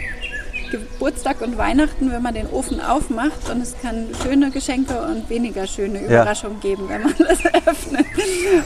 [0.73, 5.66] Geburtstag und Weihnachten, wenn man den Ofen aufmacht und es kann schöne Geschenke und weniger
[5.66, 6.71] schöne Überraschungen ja.
[6.71, 8.07] geben, wenn man das öffnet.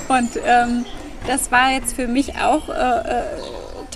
[0.08, 0.84] Und ähm,
[1.26, 3.22] das war jetzt für mich auch äh, äh,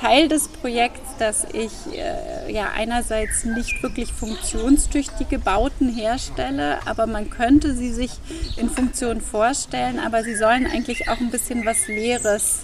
[0.00, 7.28] Teil des Projekts, dass ich äh, ja einerseits nicht wirklich funktionstüchtige Bauten herstelle, aber man
[7.28, 8.12] könnte sie sich
[8.56, 12.60] in Funktion vorstellen, aber sie sollen eigentlich auch ein bisschen was Leeres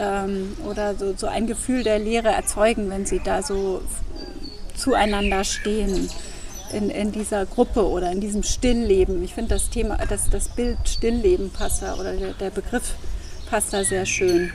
[0.00, 3.82] ähm, oder so, so ein Gefühl der Leere erzeugen, wenn sie da so
[4.74, 6.10] zueinander stehen
[6.72, 9.22] in, in dieser Gruppe oder in diesem Stillleben.
[9.22, 12.94] Ich finde das Thema, das, das Bild Stillleben passt da oder der, der Begriff
[13.48, 14.50] passt da sehr schön.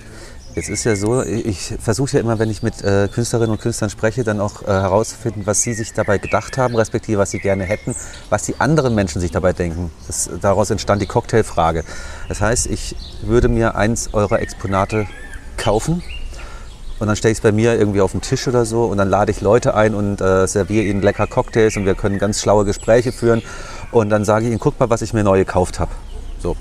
[0.57, 3.91] Jetzt ist ja so, ich versuche ja immer, wenn ich mit äh, Künstlerinnen und Künstlern
[3.91, 7.63] spreche, dann auch äh, herauszufinden, was sie sich dabei gedacht haben, respektive was sie gerne
[7.63, 7.93] hätten,
[8.31, 9.91] was die anderen Menschen sich dabei denken.
[10.07, 11.83] Das, daraus entstand die Cocktailfrage.
[12.27, 15.05] Das heißt, ich würde mir eins eurer Exponate
[15.57, 16.01] kaufen,
[16.97, 19.11] und dann stelle ich es bei mir irgendwie auf den Tisch oder so und dann
[19.11, 22.65] lade ich Leute ein und äh, serviere ihnen lecker Cocktails und wir können ganz schlaue
[22.65, 23.43] Gespräche führen.
[23.91, 25.91] Und dann sage ich ihnen, guck mal, was ich mir neu gekauft habe.
[26.39, 26.55] So.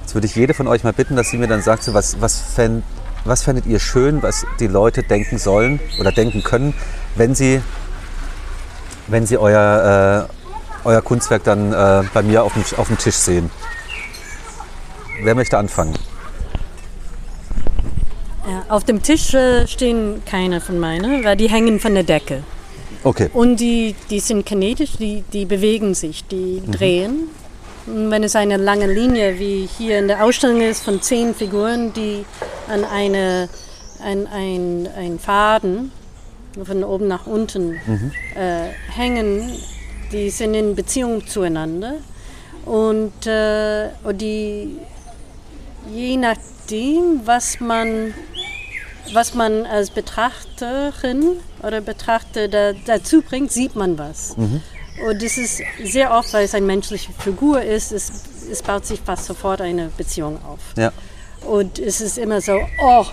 [0.00, 2.40] Jetzt würde ich jede von euch mal bitten, dass sie mir dann sagt, was, was,
[2.40, 2.82] fänd,
[3.28, 6.74] was fändet ihr schön, was die Leute denken sollen oder denken können,
[7.14, 7.60] wenn sie,
[9.06, 10.28] wenn sie euer,
[10.84, 13.50] äh, euer Kunstwerk dann äh, bei mir auf dem, auf dem Tisch sehen.
[15.22, 15.94] Wer möchte anfangen?
[18.48, 22.42] Ja, auf dem Tisch äh, stehen keine von meinen, weil die hängen von der Decke.
[23.04, 23.28] Okay.
[23.32, 26.72] Und die, die sind kinetisch, die, die bewegen sich, die mhm.
[26.72, 27.30] drehen.
[27.90, 32.24] Wenn es eine lange Linie, wie hier in der Ausstellung ist, von zehn Figuren, die
[32.68, 33.48] an eine,
[34.02, 35.92] an ein, ein Faden
[36.64, 38.12] von oben nach unten mhm.
[38.34, 39.52] äh, hängen,
[40.12, 41.94] die sind in Beziehung zueinander.
[42.64, 44.76] Und, äh, und die,
[45.94, 48.12] je nachdem, was man
[49.14, 54.36] was man als Betrachterin oder Betrachter da, dazu bringt, sieht man was.
[54.36, 54.60] Mhm.
[55.06, 58.10] Und das ist sehr oft, weil es eine menschliche Figur ist, es,
[58.50, 60.60] es baut sich fast sofort eine Beziehung auf.
[60.76, 60.92] Ja.
[61.42, 63.04] Und es ist immer so, oh,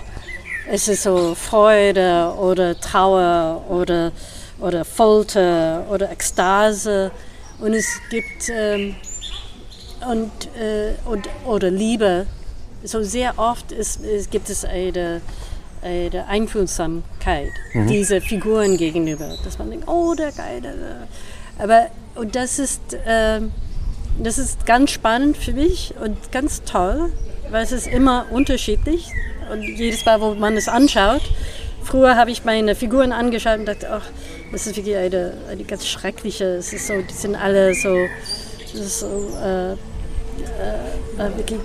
[0.68, 4.12] es ist so Freude oder Trauer oder,
[4.58, 7.10] oder Folter oder Ekstase.
[7.60, 8.96] Und es gibt ähm,
[10.08, 12.26] und, äh, und, oder Liebe.
[12.84, 15.20] So sehr oft ist, ist, gibt es eine
[15.82, 17.86] der Einfühlsamkeit mhm.
[17.86, 19.36] dieser Figuren gegenüber.
[19.44, 21.06] Dass man denkt, oh, der Geile.
[21.58, 23.40] Aber und das ist, äh,
[24.18, 27.12] das ist ganz spannend für mich und ganz toll,
[27.50, 29.10] weil es ist immer unterschiedlich.
[29.52, 31.22] Und jedes Mal, wo man es anschaut,
[31.84, 34.06] früher habe ich meine Figuren angeschaut und dachte, ach,
[34.50, 37.94] das ist wirklich eine, eine ganz schreckliche, es ist so, die sind alle so,
[38.74, 39.06] so
[39.42, 39.76] äh, äh,
[41.18, 41.60] äh, wirklich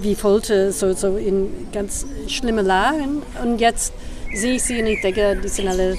[0.00, 3.22] wie Folter, so, so in ganz schlimme Lagen.
[3.42, 3.92] Und jetzt
[4.34, 5.96] sehe ich sie und ich denke, die sind alle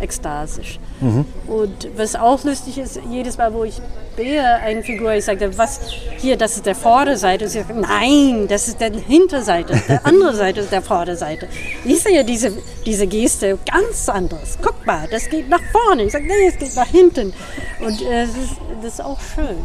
[0.00, 0.78] ekstasisch.
[1.00, 1.24] Mhm.
[1.46, 3.80] Und was auch lustig ist, jedes Mal, wo ich
[4.16, 5.80] sehe eine Figur, ich sage, was
[6.18, 7.44] hier, das ist der Vorderseite.
[7.44, 11.48] Und sie sagt, nein, das ist der Hinterseite, der andere Seite ist der Vorderseite.
[11.84, 12.52] Ich sehe diese,
[12.84, 14.58] diese Geste ganz anders.
[14.60, 16.04] Guck mal, das geht nach vorne.
[16.04, 17.32] Ich sage, nee, es geht nach hinten.
[17.80, 19.56] Und äh, das, ist, das ist auch schön.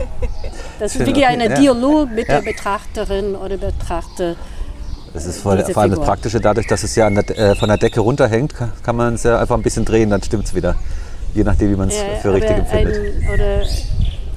[0.80, 1.46] Das ist wirklich ein.
[1.56, 2.40] Dialog mit ja.
[2.40, 4.36] der Betrachterin oder Betrachter.
[5.16, 7.78] Das ist vor, vor allem das Praktische, dadurch, dass es ja der, äh, von der
[7.78, 10.76] Decke runterhängt, kann, kann man es ja einfach ein bisschen drehen, dann stimmt es wieder.
[11.34, 13.14] Je nachdem, wie man es ja, für richtig empfindet.
[13.22, 13.62] Ein, oder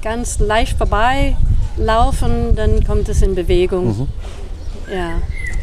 [0.01, 3.87] ganz leicht vorbeilaufen, dann kommt es in Bewegung.
[3.87, 4.07] Mhm.
[4.89, 5.09] Ja.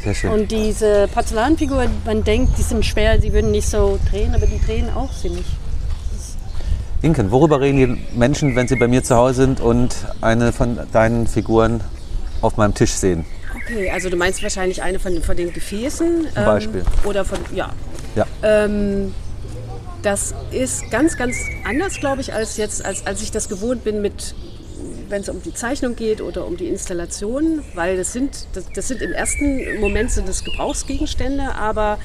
[0.05, 0.31] Sehr schön.
[0.33, 4.61] Und diese Porzellanfiguren, man denkt, die sind schwer, sie würden nicht so drehen, aber die
[4.61, 5.47] drehen auch ziemlich.
[7.01, 10.79] Inken, worüber reden die Menschen, wenn sie bei mir zu Hause sind und eine von
[10.93, 11.81] deinen Figuren
[12.43, 13.25] auf meinem Tisch sehen?
[13.67, 16.29] Okay, also du meinst wahrscheinlich eine von, von den Gefäßen.
[16.33, 16.85] Zum Beispiel.
[17.05, 17.73] Oder von, ja.
[18.15, 18.27] Ja.
[18.43, 19.13] Ähm,
[20.03, 24.01] das ist ganz, ganz anders, glaube ich, als jetzt, als, als ich das gewohnt bin
[24.03, 24.35] mit
[25.09, 28.89] wenn es um die Zeichnung geht oder um die Installation, weil das sind, das, das
[28.89, 31.99] sind im ersten Moment sind es Gebrauchsgegenstände, aber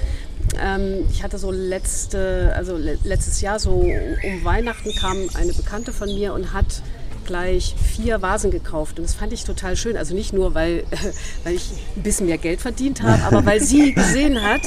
[0.61, 5.91] ähm, ich hatte so letzte, also le letztes Jahr so um Weihnachten kam eine Bekannte
[5.91, 6.83] von mir und hat
[7.31, 9.95] gleich vier Vasen gekauft und das fand ich total schön.
[9.95, 10.83] Also nicht nur, weil,
[11.45, 14.61] weil ich ein bisschen mehr Geld verdient habe, aber weil sie gesehen hat,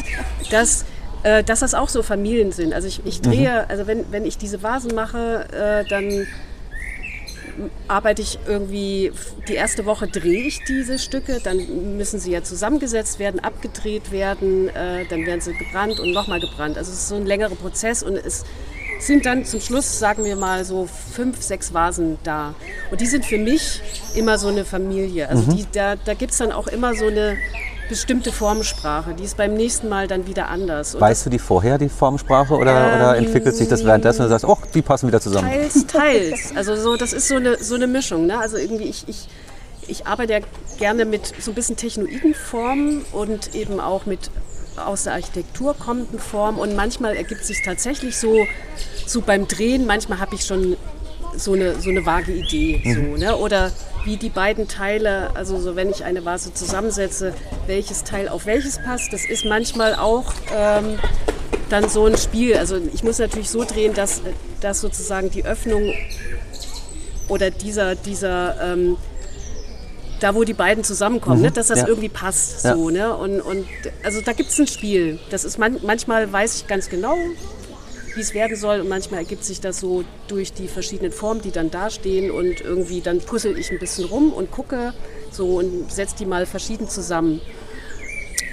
[0.50, 0.86] dass
[1.24, 2.72] äh, dass das auch so Familien sind.
[2.72, 6.26] Also ich, ich drehe, also wenn, wenn ich diese Vasen mache, äh, dann
[7.88, 9.12] arbeite ich irgendwie,
[9.48, 14.68] die erste Woche drehe ich diese Stücke, dann müssen sie ja zusammengesetzt werden, abgedreht werden,
[14.68, 16.78] äh, dann werden sie gebrannt und nochmal gebrannt.
[16.78, 18.44] Also es ist so ein längerer Prozess und es
[19.00, 22.54] sind dann zum Schluss, sagen wir mal, so fünf, sechs Vasen da.
[22.90, 23.82] Und die sind für mich
[24.14, 25.28] immer so eine Familie.
[25.28, 27.36] Also die, da, da gibt es dann auch immer so eine
[27.88, 29.14] bestimmte Formsprache.
[29.14, 30.94] Die ist beim nächsten Mal dann wieder anders.
[30.94, 34.30] Und Weißt du die vorher, die Formsprache, oder, oder entwickelt sich das währenddessen und du
[34.30, 35.48] sagst, oh, die passen wieder zusammen?
[35.50, 36.52] Teils, teils.
[36.56, 38.26] Also so, das ist so eine, so eine Mischung.
[38.26, 38.38] Ne?
[38.38, 39.28] Also irgendwie, ich, ich,
[39.86, 40.38] ich arbeite ja
[40.78, 44.30] gerne mit so ein bisschen technoiden Formen und eben auch mit
[44.76, 46.58] aus der Architektur kommenden Formen.
[46.58, 48.46] Und manchmal ergibt sich tatsächlich so,
[49.06, 50.76] so beim Drehen, manchmal habe ich schon
[51.36, 52.80] so eine, so eine vage Idee.
[52.84, 53.36] So, ne?
[53.36, 53.72] Oder
[54.04, 57.34] wie die beiden Teile, also so wenn ich eine Vase zusammensetze,
[57.66, 59.12] welches Teil auf welches passt.
[59.12, 60.98] Das ist manchmal auch ähm,
[61.70, 62.56] dann so ein Spiel.
[62.56, 64.22] Also ich muss natürlich so drehen, dass,
[64.60, 65.92] dass sozusagen die Öffnung
[67.28, 68.96] oder dieser, dieser ähm,
[70.24, 71.52] da wo die beiden zusammenkommen, Mhm, ne?
[71.52, 71.86] dass das ja.
[71.86, 72.64] irgendwie passt.
[72.64, 72.74] Ja.
[72.74, 73.14] So, ne?
[73.14, 73.66] und, und
[74.02, 75.18] also da gibt es ein Spiel.
[75.28, 77.14] Das ist man, manchmal weiß ich ganz genau,
[78.14, 81.50] wie es werden soll und manchmal ergibt sich das so durch die verschiedenen Formen, die
[81.50, 84.94] dann dastehen und irgendwie dann puzzle ich ein bisschen rum und gucke
[85.30, 87.42] so und setze die mal verschieden zusammen.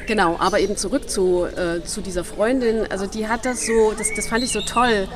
[0.07, 2.85] Genau, aber eben zurück zu, äh, zu dieser Freundin.
[2.91, 5.07] Also die hat das so, das, das fand ich so toll,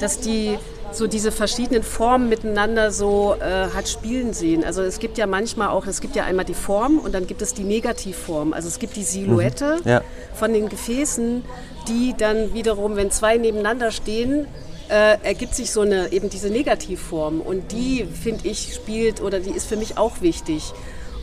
[0.00, 0.56] dass die
[0.92, 4.64] so diese verschiedenen Formen miteinander so äh, hat spielen sehen.
[4.64, 7.42] Also es gibt ja manchmal auch, es gibt ja einmal die Form und dann gibt
[7.42, 8.52] es die Negativform.
[8.52, 10.02] Also es gibt die Silhouette Ja.
[10.34, 11.44] von den Gefäßen,
[11.88, 14.46] die dann wiederum, wenn zwei nebeneinander stehen,
[14.88, 19.50] äh, ergibt sich so eine eben diese Negativform und die finde ich spielt oder die
[19.50, 20.72] ist für mich auch wichtig.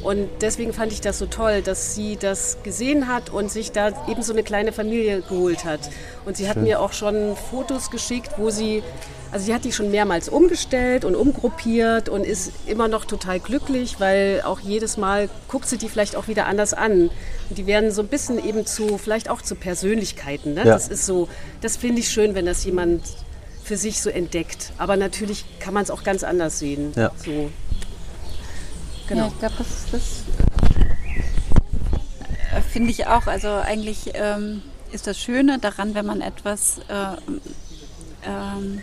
[0.05, 3.87] Und deswegen fand ich das so toll, dass sie das gesehen hat und sich da
[4.07, 5.79] eben so eine kleine Familie geholt hat.
[6.25, 8.83] Und sie hat mir auch schon Fotos geschickt, wo sie,
[9.31, 13.95] also sie hat die schon mehrmals umgestellt und umgruppiert und ist immer noch total glücklich,
[13.97, 17.09] weil auch jedes Mal guckt sie die vielleicht auch wieder anders an.
[17.49, 20.53] Und die werden so ein bisschen eben zu, vielleicht auch zu Persönlichkeiten.
[20.53, 20.59] Ne?
[20.59, 20.73] Ja.
[20.73, 21.29] Das ist so,
[21.61, 23.01] das finde ich schön, wenn das jemand
[23.63, 24.71] für sich so entdeckt.
[24.77, 26.93] Aber natürlich kann man es auch ganz anders sehen.
[26.95, 27.11] Ja.
[27.17, 27.49] So.
[29.07, 29.21] Genau.
[29.21, 30.23] Ja, ich glaube, das, das
[32.55, 33.27] äh, finde ich auch.
[33.27, 37.15] Also eigentlich ähm, ist das Schöne daran, wenn man etwas äh,
[38.27, 38.81] ähm,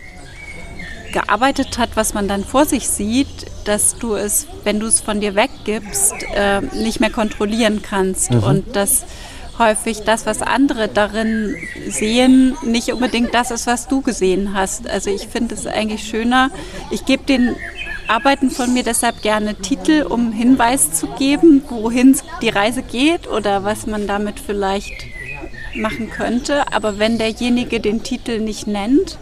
[1.11, 5.21] gearbeitet hat, was man dann vor sich sieht, dass du es, wenn du es von
[5.21, 9.05] dir weggibst, äh, nicht mehr kontrollieren kannst und dass
[9.59, 11.55] häufig das, was andere darin
[11.87, 14.89] sehen, nicht unbedingt das ist, was du gesehen hast.
[14.89, 16.49] Also ich finde es eigentlich schöner.
[16.89, 17.55] Ich gebe den
[18.07, 23.63] Arbeiten von mir deshalb gerne Titel, um Hinweis zu geben, wohin die Reise geht oder
[23.63, 25.05] was man damit vielleicht
[25.75, 26.71] machen könnte.
[26.73, 29.17] Aber wenn derjenige den Titel nicht nennt,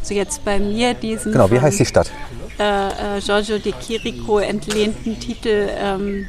[0.00, 2.10] also jetzt bei mir diesen Genau, wie heißt die Stadt?
[2.58, 6.26] Äh, äh, Giorgio de Chirico entlehnten Titel ähm,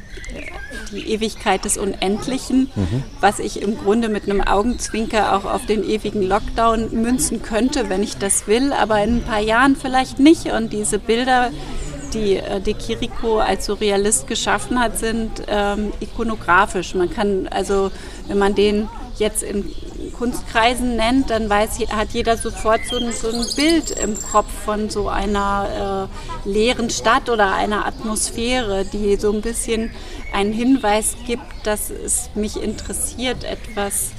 [0.92, 2.70] Die Ewigkeit des Unendlichen,
[3.22, 8.04] was ich im Grunde mit einem Augenzwinker auch auf den ewigen Lockdown münzen könnte, wenn
[8.04, 10.48] ich das will, aber in ein paar Jahren vielleicht nicht.
[10.48, 11.52] Und diese Bilder,
[12.14, 16.96] die äh, de Chirico als Surrealist geschaffen hat, sind ähm, ikonografisch.
[16.96, 17.92] Man kann also,
[18.28, 18.88] wenn man den
[19.20, 19.72] jetzt in
[20.18, 24.90] Kunstkreisen nennt, dann weiß, hat jeder sofort so ein, so ein Bild im Kopf von
[24.90, 26.10] so einer
[26.46, 29.92] äh, leeren Stadt oder einer Atmosphäre, die so ein bisschen
[30.34, 34.12] einen Hinweis gibt, dass es mich interessiert, etwas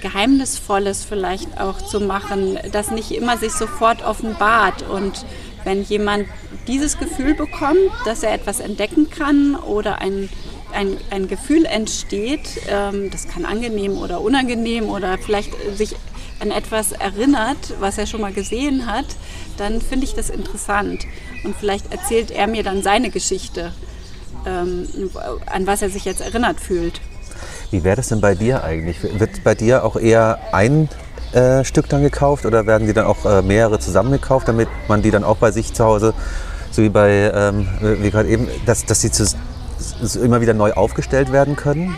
[0.00, 4.88] Geheimnisvolles vielleicht auch zu machen, das nicht immer sich sofort offenbart.
[4.88, 5.24] Und
[5.64, 6.26] wenn jemand
[6.66, 10.28] dieses Gefühl bekommt, dass er etwas entdecken kann oder ein
[10.74, 15.96] ein, ein Gefühl entsteht, ähm, das kann angenehm oder unangenehm oder vielleicht sich
[16.40, 19.06] an etwas erinnert, was er schon mal gesehen hat,
[19.56, 21.06] dann finde ich das interessant.
[21.44, 23.72] Und vielleicht erzählt er mir dann seine Geschichte,
[24.46, 24.88] ähm,
[25.46, 27.00] an was er sich jetzt erinnert fühlt.
[27.70, 29.02] Wie wäre das denn bei dir eigentlich?
[29.02, 30.88] Wird bei dir auch eher ein
[31.32, 35.10] äh, Stück dann gekauft oder werden die dann auch äh, mehrere zusammengekauft, damit man die
[35.10, 36.14] dann auch bei sich zu Hause,
[36.70, 39.10] so wie bei, ähm, wie gerade eben, dass, dass die
[40.16, 41.96] immer wieder neu aufgestellt werden können?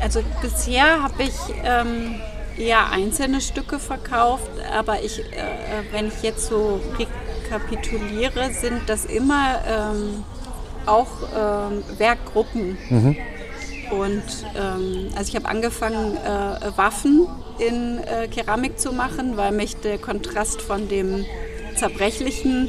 [0.00, 2.16] Also bisher habe ich ähm,
[2.56, 5.22] eher einzelne Stücke verkauft, aber ich, äh,
[5.92, 10.24] wenn ich jetzt so rekapituliere, sind das immer ähm,
[10.86, 12.76] auch ähm, Werkgruppen.
[12.90, 13.16] Mhm.
[13.90, 14.22] Und
[14.56, 17.26] ähm, also ich habe angefangen, äh, Waffen
[17.58, 21.24] in äh, Keramik zu machen, weil mich der Kontrast von dem
[21.76, 22.68] zerbrechlichen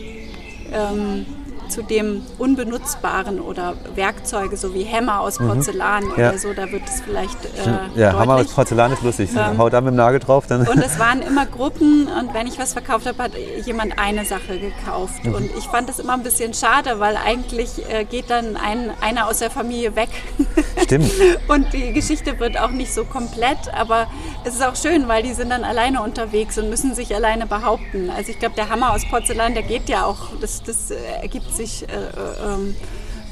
[0.71, 1.26] ähm,
[1.73, 5.47] zu dem Unbenutzbaren oder Werkzeuge, so wie Hämmer aus mhm.
[5.47, 6.13] Porzellan mhm.
[6.17, 6.29] ja.
[6.29, 9.31] oder so, da wird es vielleicht äh, Ja, Hammer aus Porzellan ist lustig.
[9.36, 10.45] Ähm, Hau da mit dem Nagel drauf.
[10.47, 10.67] Dann.
[10.67, 13.31] Und es waren immer Gruppen und wenn ich was verkauft habe, hat
[13.65, 15.25] jemand eine Sache gekauft.
[15.25, 15.33] Mhm.
[15.33, 19.27] Und ich fand das immer ein bisschen schade, weil eigentlich äh, geht dann ein, einer
[19.27, 20.09] aus der Familie weg.
[20.83, 21.12] Stimmt.
[21.47, 24.07] und die Geschichte wird auch nicht so komplett, aber
[24.43, 28.09] es ist auch schön, weil die sind dann alleine unterwegs und müssen sich alleine behaupten.
[28.09, 31.62] Also ich glaube, der Hammer aus Porzellan, der geht ja auch, das, das ergibt sich
[31.65, 32.76] sich äh, äh, ähm,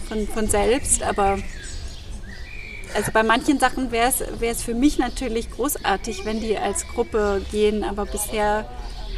[0.07, 1.37] von, von selbst, aber
[2.93, 7.83] also bei manchen Sachen wäre es für mich natürlich großartig, wenn die als Gruppe gehen,
[7.83, 8.65] aber bisher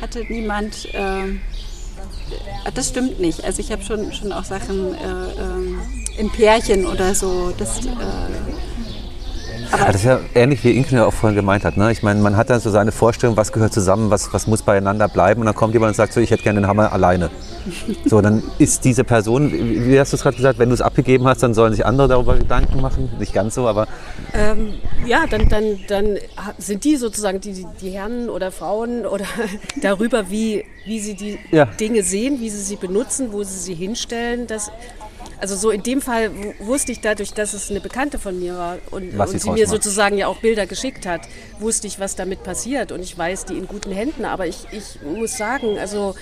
[0.01, 0.93] hatte niemand.
[0.93, 1.39] Äh,
[2.73, 3.43] das stimmt nicht.
[3.43, 7.51] Also ich habe schon, schon auch Sachen äh, äh, in Pärchen oder so.
[7.57, 7.89] Das, äh,
[9.71, 11.77] aber das ist ja ähnlich wie Inken ja auch vorhin gemeint hat.
[11.77, 11.91] Ne?
[11.91, 15.07] Ich meine, man hat dann so seine Vorstellung, was gehört zusammen, was, was muss beieinander
[15.07, 15.41] bleiben.
[15.41, 17.31] Und dann kommt jemand und sagt so, ich hätte gerne den Hammer alleine.
[18.05, 21.27] So, dann ist diese Person, wie hast du es gerade gesagt, wenn du es abgegeben
[21.27, 23.09] hast, dann sollen sich andere darüber Gedanken machen.
[23.19, 23.87] Nicht ganz so, aber.
[24.33, 24.73] Ähm,
[25.05, 26.17] ja, dann, dann, dann
[26.57, 29.25] sind die sozusagen die, die Herren oder Frauen oder
[29.81, 31.65] darüber, wie, wie sie die ja.
[31.65, 34.47] Dinge sehen, wie sie sie benutzen, wo sie sie hinstellen.
[34.47, 34.71] Das,
[35.39, 38.77] also so in dem Fall wusste ich dadurch, dass es eine Bekannte von mir war
[38.91, 41.21] und, und sie mir sozusagen ja auch Bilder geschickt hat,
[41.59, 44.25] wusste ich, was damit passiert und ich weiß, die in guten Händen.
[44.25, 46.15] Aber ich, ich muss sagen, also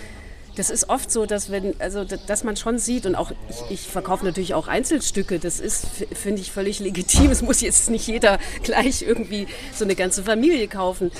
[0.55, 3.87] das ist oft so, dass wenn, also dass man schon sieht und auch ich, ich
[3.87, 5.39] verkaufe natürlich auch Einzelstücke.
[5.39, 7.31] Das ist, finde ich, völlig legitim.
[7.31, 11.11] Es muss jetzt nicht jeder gleich irgendwie so eine ganze Familie kaufen.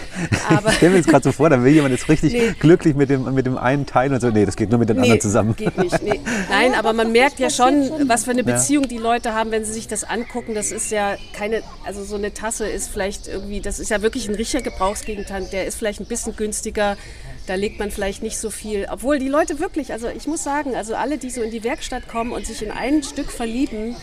[0.49, 2.55] Aber ich stelle mir jetzt gerade so vor, dann will jemand jetzt richtig nee.
[2.59, 4.29] glücklich mit dem, mit dem einen Teil und so.
[4.29, 5.55] Nee, das geht nur mit den nee, anderen zusammen.
[5.55, 6.01] Geht nicht.
[6.01, 6.19] Nee.
[6.49, 9.73] Nein, aber man merkt ja schon, was für eine Beziehung die Leute haben, wenn sie
[9.73, 10.55] sich das angucken.
[10.55, 14.27] Das ist ja keine, also so eine Tasse ist vielleicht irgendwie, das ist ja wirklich
[14.27, 15.53] ein richtiger Gebrauchsgegenstand.
[15.53, 16.97] Der ist vielleicht ein bisschen günstiger
[17.47, 20.75] da legt man vielleicht nicht so viel, obwohl die Leute wirklich, also ich muss sagen,
[20.75, 23.95] also alle, die so in die Werkstatt kommen und sich in ein Stück verlieben,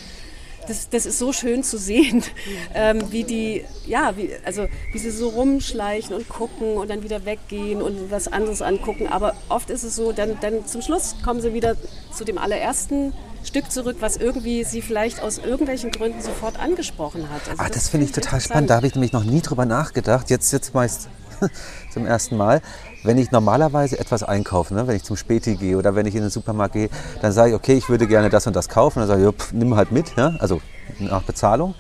[0.69, 2.23] das, das ist so schön zu sehen,
[2.75, 7.25] ähm, wie die, ja, wie, also wie sie so rumschleichen und gucken und dann wieder
[7.25, 9.07] weggehen und was anderes angucken.
[9.07, 11.77] Aber oft ist es so, dann, dann zum Schluss kommen sie wieder
[12.13, 17.49] zu dem allerersten Stück zurück, was irgendwie sie vielleicht aus irgendwelchen Gründen sofort angesprochen hat.
[17.49, 18.69] Also ah, das, das finde ich total spannend.
[18.71, 20.29] Da habe ich nämlich noch nie drüber nachgedacht.
[20.29, 21.09] Jetzt, jetzt meist
[21.93, 22.61] zum ersten Mal.
[23.05, 26.23] Wenn ich normalerweise etwas einkaufe, ne, wenn ich zum Späti gehe oder wenn ich in
[26.23, 26.91] den Supermarkt gehe,
[27.23, 29.01] dann sage ich, okay, ich würde gerne das und das kaufen.
[29.01, 30.61] Dann sage ich, pff, nimm halt mit, ja, also
[30.99, 31.75] nach Bezahlung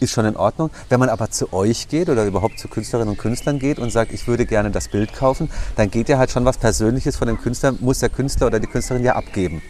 [0.00, 0.70] ist schon in Ordnung.
[0.88, 4.12] Wenn man aber zu euch geht oder überhaupt zu Künstlerinnen und Künstlern geht und sagt,
[4.12, 7.40] ich würde gerne das Bild kaufen, dann geht ja halt schon was Persönliches von dem
[7.40, 9.62] Künstler, muss der Künstler oder die Künstlerin ja abgeben.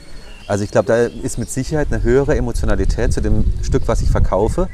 [0.46, 4.11] Also ich glaube, da ist mit Sicherheit eine höhere Emotionalität zu dem Stück, was ich
[4.11, 4.68] verkaufe,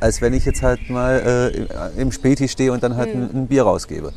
[0.00, 3.46] als wenn ich jetzt halt mal äh, im Späti stehe und dann halt ein, ein
[3.48, 4.12] Bier rausgebe.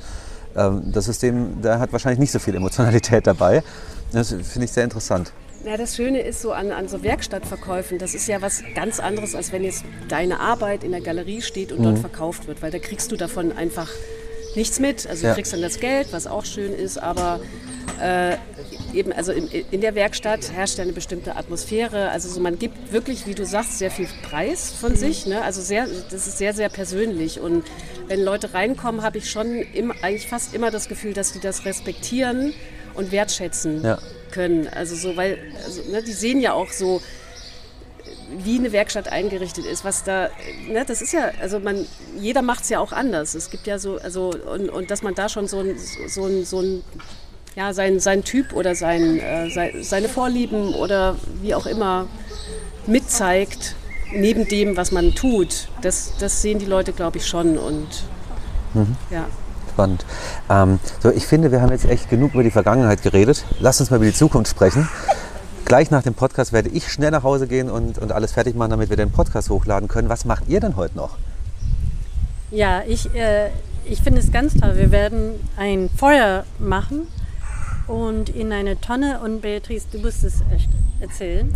[0.55, 3.63] Ähm, das System, da hat wahrscheinlich nicht so viel Emotionalität dabei.
[4.11, 5.31] Das finde ich sehr interessant.
[5.65, 9.35] Ja, das Schöne ist so an, an so Werkstattverkäufen, das ist ja was ganz anderes,
[9.35, 11.83] als wenn jetzt deine Arbeit in der Galerie steht und mhm.
[11.83, 13.89] dort verkauft wird, weil da kriegst du davon einfach
[14.55, 15.07] nichts mit.
[15.07, 17.39] Also du kriegst dann das Geld, was auch schön ist, aber
[18.01, 18.37] äh,
[18.93, 22.09] eben, also in, in, der Werkstatt herrscht ja eine bestimmte Atmosphäre.
[22.09, 25.25] Also so, man gibt wirklich, wie du sagst, sehr viel Preis von sich.
[25.25, 25.41] Ne?
[25.41, 27.39] Also sehr, das ist sehr, sehr persönlich.
[27.39, 27.63] Und
[28.07, 31.65] wenn Leute reinkommen, habe ich schon im, eigentlich fast immer das Gefühl, dass die das
[31.65, 32.53] respektieren
[32.93, 33.99] und wertschätzen ja.
[34.31, 34.67] können.
[34.67, 37.01] Also so, weil also, ne, die sehen ja auch so,
[38.37, 40.29] wie eine Werkstatt eingerichtet ist, was da,
[40.67, 41.85] ne, das ist ja, also man,
[42.17, 43.35] jeder macht es ja auch anders.
[43.35, 46.45] Es gibt ja so, also und, und dass man da schon so ein, so ein,
[46.45, 46.83] so ein
[47.55, 52.07] ja, sein, sein Typ oder sein, äh, seine Vorlieben oder wie auch immer
[52.87, 53.75] mitzeigt,
[54.13, 55.67] neben dem, was man tut.
[55.81, 57.57] Das, das sehen die Leute, glaube ich, schon.
[57.57, 57.87] Und
[58.73, 58.95] mhm.
[59.09, 59.25] ja.
[59.73, 60.05] Spannend.
[60.49, 63.45] Ähm, so, ich finde, wir haben jetzt echt genug über die Vergangenheit geredet.
[63.59, 64.87] Lass uns mal über die Zukunft sprechen.
[65.65, 68.71] Gleich nach dem Podcast werde ich schnell nach Hause gehen und, und alles fertig machen,
[68.71, 70.09] damit wir den Podcast hochladen können.
[70.09, 71.17] Was macht ihr denn heute noch?
[72.49, 73.49] Ja, ich, äh,
[73.85, 74.73] ich finde es ganz toll.
[74.75, 77.07] Wir werden ein Feuer machen
[77.87, 79.19] und in eine Tonne.
[79.21, 80.69] Und Beatrice, du musst es echt
[80.99, 81.53] erzählen.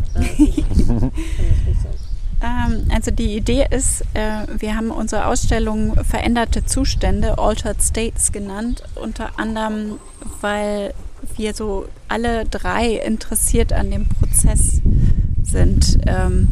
[2.41, 8.83] Ähm, also die Idee ist, äh, wir haben unsere Ausstellung Veränderte Zustände, Altered States genannt,
[8.95, 9.99] unter anderem,
[10.41, 10.93] weil
[11.37, 14.81] wir so alle drei interessiert an dem Prozess
[15.43, 15.97] sind.
[16.07, 16.49] Ähm,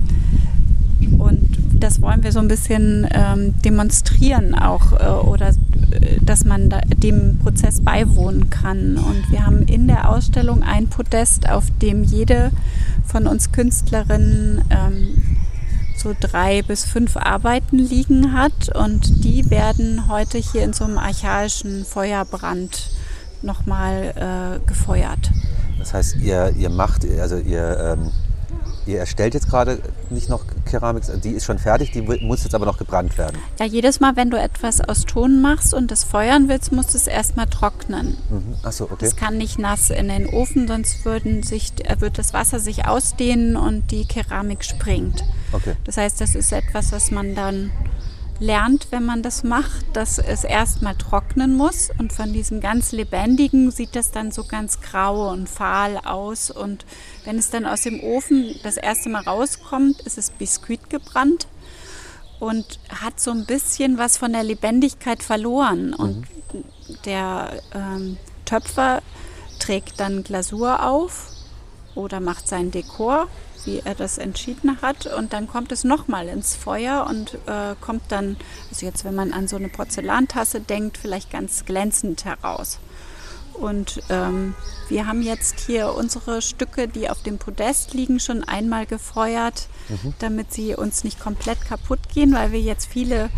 [1.84, 6.80] das wollen wir so ein bisschen ähm, demonstrieren auch äh, oder äh, dass man da,
[6.80, 8.98] dem Prozess beiwohnen kann.
[8.98, 12.52] Und wir haben in der Ausstellung ein Podest, auf dem jede
[13.06, 15.38] von uns Künstlerinnen ähm,
[15.98, 20.98] so drei bis fünf Arbeiten liegen hat und die werden heute hier in so einem
[20.98, 22.92] archaischen Feuerbrand
[23.42, 25.32] nochmal äh, gefeuert.
[25.78, 28.12] Das heißt, ihr, ihr macht, also ihr ähm,
[28.86, 29.80] Ihr erstellt jetzt gerade
[30.10, 33.38] nicht noch Keramik, die ist schon fertig, die muss jetzt aber noch gebrannt werden.
[33.60, 36.98] Ja, jedes Mal, wenn du etwas aus Ton machst und das feuern willst, musst du
[36.98, 38.18] es erstmal trocknen.
[38.30, 38.56] Mhm.
[38.64, 38.98] Ach so, okay.
[39.00, 42.86] Das kann nicht nass in den Ofen, sonst würden sich, äh, wird das Wasser sich
[42.86, 45.24] ausdehnen und die Keramik springt.
[45.52, 45.76] Okay.
[45.86, 47.72] Das heißt, das ist etwas, was man dann
[48.44, 51.90] lernt, wenn man das macht, dass es erstmal trocknen muss.
[51.98, 56.52] Und von diesem ganz lebendigen sieht das dann so ganz grau und fahl aus.
[56.52, 56.86] Und
[57.24, 61.48] wenn es dann aus dem Ofen das erste Mal rauskommt, ist es Biskuit gebrannt
[62.40, 65.94] und hat so ein bisschen was von der Lebendigkeit verloren.
[65.94, 66.64] Und mhm.
[67.06, 69.02] der ähm, Töpfer
[69.60, 71.30] trägt dann Glasur auf
[71.96, 73.28] oder macht sein Dekor
[73.66, 75.08] wie er das entschieden hat.
[75.08, 78.38] Und dann kommt es nochmal ins Feuer und äh, kommt dann,
[78.70, 82.80] also jetzt, wenn man an so eine Porzellantasse denkt, vielleicht ganz glänzend heraus.
[83.54, 84.56] Und ähm,
[84.90, 90.14] wir haben jetzt hier unsere Stücke, die auf dem Podest liegen, schon einmal gefeuert, mhm.
[90.20, 93.30] damit sie uns nicht komplett kaputt gehen, weil wir jetzt viele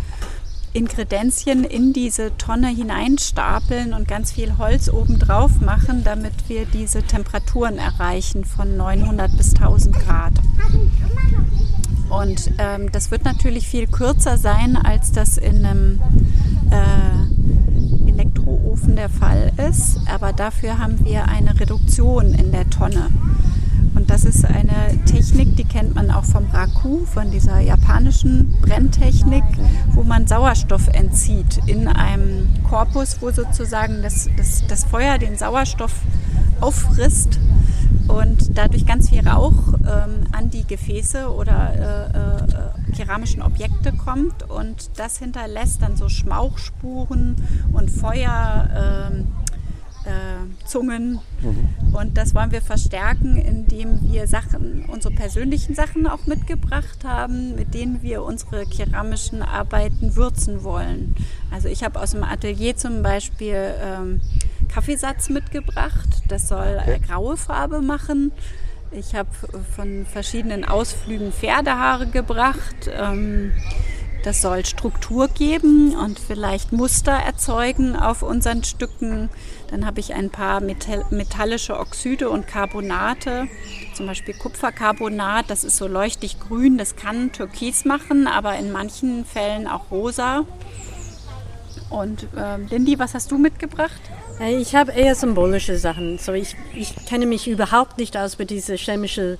[0.72, 7.78] Ingredienzien in diese Tonne hineinstapeln und ganz viel Holz obendrauf machen, damit wir diese Temperaturen
[7.78, 10.32] erreichen von 900 bis 1000 Grad.
[12.08, 16.00] Und ähm, das wird natürlich viel kürzer sein, als das in einem
[16.70, 19.98] äh, Elektroofen der Fall ist.
[20.12, 23.10] Aber dafür haben wir eine Reduktion in der Tonne.
[24.06, 29.42] Und das ist eine Technik, die kennt man auch vom Raku, von dieser japanischen Brenntechnik,
[29.94, 35.92] wo man Sauerstoff entzieht in einem Korpus, wo sozusagen das, das, das Feuer den Sauerstoff
[36.60, 37.40] auffrisst
[38.06, 44.48] und dadurch ganz viel Rauch ähm, an die Gefäße oder äh, äh, keramischen Objekte kommt
[44.48, 47.34] und das hinterlässt dann so Schmauchspuren
[47.72, 49.10] und Feuer.
[49.12, 49.45] Äh,
[50.06, 51.20] äh, Zungen.
[51.42, 51.94] Mhm.
[51.94, 57.74] Und das wollen wir verstärken, indem wir Sachen, unsere persönlichen Sachen auch mitgebracht haben, mit
[57.74, 61.14] denen wir unsere keramischen Arbeiten würzen wollen.
[61.50, 64.20] Also ich habe aus dem Atelier zum Beispiel ähm,
[64.68, 66.08] Kaffeesatz mitgebracht.
[66.28, 67.00] Das soll okay.
[67.06, 68.32] graue Farbe machen.
[68.92, 69.28] Ich habe
[69.74, 72.90] von verschiedenen Ausflügen Pferdehaare gebracht.
[72.90, 73.52] Ähm,
[74.26, 79.28] das soll Struktur geben und vielleicht Muster erzeugen auf unseren Stücken.
[79.70, 83.46] Dann habe ich ein paar metallische Oxide und Carbonate,
[83.94, 89.24] zum Beispiel Kupfercarbonat, das ist so leuchtig grün, das kann Türkis machen, aber in manchen
[89.24, 90.44] Fällen auch rosa.
[91.88, 94.00] Und äh, Lindy, was hast du mitgebracht?
[94.40, 96.18] Äh, ich habe eher symbolische Sachen.
[96.18, 99.38] So ich, ich kenne mich überhaupt nicht aus mit diesen chemischen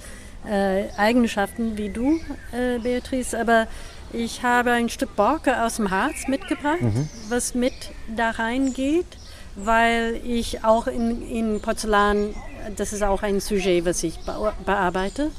[0.48, 2.20] äh, Eigenschaften wie du,
[2.52, 3.66] äh, Beatrice, aber
[4.12, 7.08] ich habe ein Stück Borke aus dem Harz mitgebracht, mhm.
[7.28, 7.74] was mit
[8.14, 9.06] da reingeht,
[9.54, 12.34] weil ich auch in, in Porzellan,
[12.76, 14.18] das ist auch ein Sujet, was ich
[14.64, 15.30] bearbeite.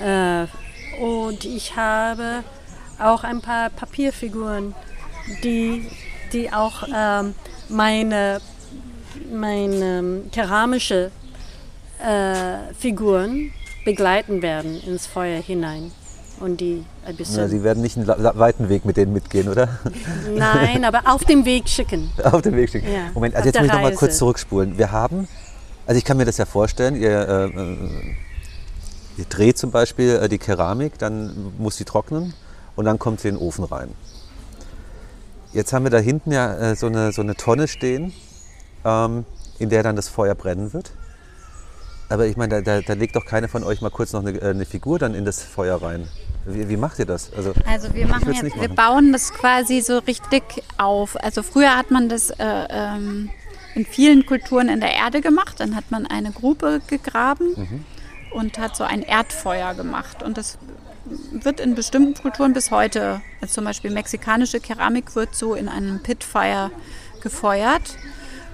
[0.00, 0.46] Äh,
[1.02, 2.44] und ich habe
[2.98, 4.74] auch ein paar Papierfiguren,
[5.42, 5.88] die,
[6.32, 7.34] die auch ähm,
[7.68, 8.40] meine,
[9.32, 11.10] meine keramische
[11.98, 13.52] äh, Figuren
[13.84, 15.92] begleiten werden ins Feuer hinein
[16.42, 17.38] und die ein bisschen.
[17.38, 19.68] Ja, Sie werden nicht einen weiten Weg mit denen mitgehen, oder?
[20.36, 22.10] Nein, aber auf dem Weg schicken.
[22.24, 22.92] auf dem Weg schicken.
[22.92, 24.76] Ja, Moment, also jetzt muss ich noch mal kurz zurückspulen.
[24.76, 25.28] Wir haben,
[25.86, 28.14] also ich kann mir das ja vorstellen, ihr, äh, äh,
[29.18, 32.34] ihr dreht zum Beispiel äh, die Keramik, dann muss sie trocknen
[32.76, 33.90] und dann kommt sie in den Ofen rein.
[35.52, 38.12] Jetzt haben wir da hinten ja äh, so, eine, so eine Tonne stehen,
[38.84, 39.24] ähm,
[39.58, 40.92] in der dann das Feuer brennen wird.
[42.08, 44.38] Aber ich meine, da, da, da, legt doch keiner von euch mal kurz noch eine,
[44.38, 46.08] äh, eine Figur dann in das Feuer rein.
[46.44, 47.32] Wie, wie macht ihr das?
[47.32, 50.42] Also, also wir machen jetzt, wir bauen das quasi so richtig
[50.78, 51.22] auf.
[51.22, 53.30] Also früher hat man das äh, ähm,
[53.74, 55.60] in vielen Kulturen in der Erde gemacht.
[55.60, 57.84] Dann hat man eine Grube gegraben mhm.
[58.32, 60.22] und hat so ein Erdfeuer gemacht.
[60.22, 60.58] Und das
[61.30, 66.00] wird in bestimmten Kulturen bis heute, also zum Beispiel mexikanische Keramik wird so in einem
[66.02, 66.70] Pitfire
[67.22, 67.96] gefeuert.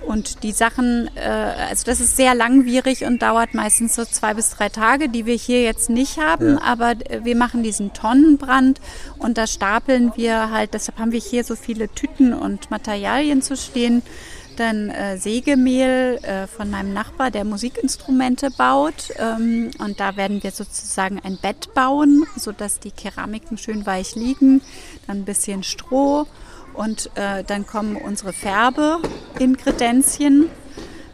[0.07, 4.51] Und die Sachen, äh, also das ist sehr langwierig und dauert meistens so zwei bis
[4.51, 6.55] drei Tage, die wir hier jetzt nicht haben.
[6.55, 6.63] Ja.
[6.63, 8.81] Aber äh, wir machen diesen Tonnenbrand
[9.19, 13.57] und da stapeln wir halt, deshalb haben wir hier so viele Tüten und Materialien zu
[13.57, 14.03] stehen.
[14.57, 19.13] dann äh, Sägemehl äh, von meinem Nachbar, der Musikinstrumente baut.
[19.17, 24.61] Ähm, und da werden wir sozusagen ein Bett bauen, sodass die Keramiken schön weich liegen.
[25.07, 26.27] Dann ein bisschen Stroh
[26.79, 30.49] und äh, dann kommen unsere Färbe-Ingredienzien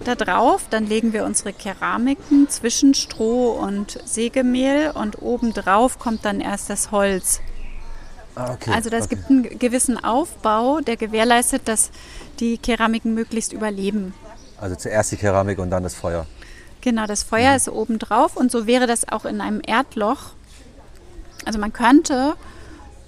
[0.04, 0.66] da drauf.
[0.68, 6.90] Dann legen wir unsere Keramiken zwischen Stroh und Sägemehl und obendrauf kommt dann erst das
[6.90, 7.40] Holz.
[8.34, 9.16] Ah, okay, Also das okay.
[9.16, 11.90] gibt einen gewissen Aufbau, der gewährleistet, dass
[12.40, 14.12] die Keramiken möglichst überleben.
[14.60, 16.26] Also zuerst die Keramik und dann das Feuer.
[16.82, 20.34] Genau, das Feuer ist oben drauf und so wäre das auch in einem Erdloch.
[21.46, 22.34] Also man könnte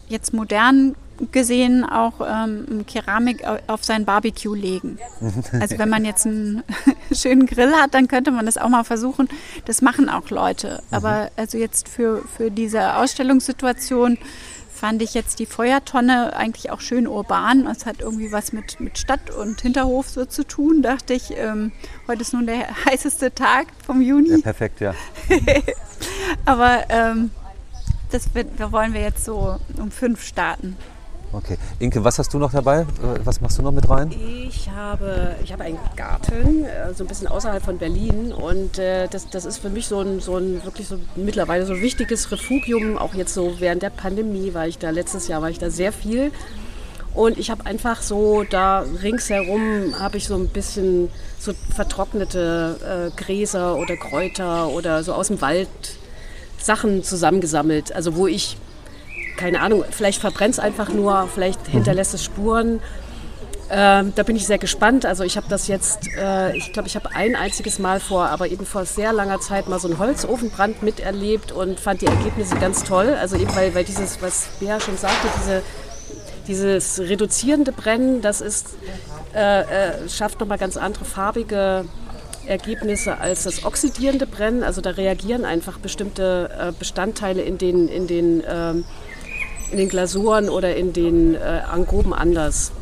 [0.09, 0.97] jetzt modern
[1.33, 4.99] gesehen auch ähm, Keramik au- auf sein Barbecue legen.
[5.61, 6.63] Also wenn man jetzt einen
[7.13, 9.29] schönen Grill hat, dann könnte man das auch mal versuchen.
[9.65, 10.83] Das machen auch Leute.
[10.91, 14.19] Aber also jetzt für, für diese Ausstellungssituation
[14.73, 17.67] fand ich jetzt die Feuertonne eigentlich auch schön urban.
[17.67, 21.31] Es hat irgendwie was mit, mit Stadt und Hinterhof so zu tun, dachte ich.
[21.35, 21.73] Ähm,
[22.07, 24.31] heute ist nun der heißeste Tag vom Juni.
[24.33, 24.93] Ja, perfekt, ja.
[26.45, 27.31] Aber ähm,
[28.11, 30.77] das wird, da wollen wir jetzt so um fünf starten.
[31.37, 31.59] Okay.
[31.81, 32.81] Inke, was hast du noch dabei?
[32.81, 32.85] Äh,
[33.25, 34.11] Was machst du noch mit rein?
[34.11, 38.33] Ich habe, ich habe einen Garten, äh, so ein bisschen außerhalb von Berlin.
[38.33, 41.75] Und äh, das, das ist für mich so ein, so ein wirklich so mittlerweile so
[41.75, 42.97] ein wichtiges Refugium.
[42.97, 45.93] Auch jetzt so während der Pandemie war ich da, letztes Jahr war ich da sehr
[45.93, 46.33] viel.
[47.13, 53.23] Und ich habe einfach so da ringsherum habe ich so ein bisschen so vertrocknete äh,
[53.23, 55.69] Gräser oder Kräuter oder so aus dem Wald
[56.59, 57.95] Sachen zusammengesammelt.
[57.95, 58.57] Also wo ich
[59.37, 62.81] keine Ahnung, vielleicht verbrennt es einfach nur, vielleicht hinterlässt es Spuren.
[63.69, 65.05] Ähm, da bin ich sehr gespannt.
[65.05, 68.49] Also ich habe das jetzt, äh, ich glaube, ich habe ein einziges Mal vor, aber
[68.49, 72.85] eben vor sehr langer Zeit mal so einen Holzofenbrand miterlebt und fand die Ergebnisse ganz
[72.85, 73.17] toll.
[73.21, 75.63] Also eben weil, weil dieses, was Bea schon sagte, diese,
[76.47, 78.69] dieses reduzierende Brennen, das ist,
[79.35, 81.87] äh, äh, schafft nochmal ganz andere farbige
[82.47, 84.63] Ergebnisse als das oxidierende Brennen.
[84.63, 88.85] Also da reagieren einfach bestimmte äh, Bestandteile in den, in den ähm,
[89.71, 91.39] in den Glasuren oder in den äh,
[91.71, 92.73] Angroben anders.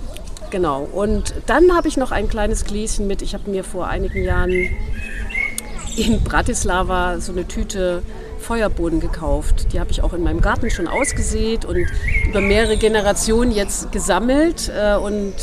[0.50, 0.86] Genau.
[0.92, 3.22] Und dann habe ich noch ein kleines Gläschen mit.
[3.22, 4.70] Ich habe mir vor einigen Jahren
[5.96, 8.02] in Bratislava so eine Tüte
[8.38, 9.72] Feuerbohnen gekauft.
[9.72, 11.86] Die habe ich auch in meinem Garten schon ausgesät und
[12.28, 14.70] über mehrere Generationen jetzt gesammelt.
[14.76, 15.34] Äh, und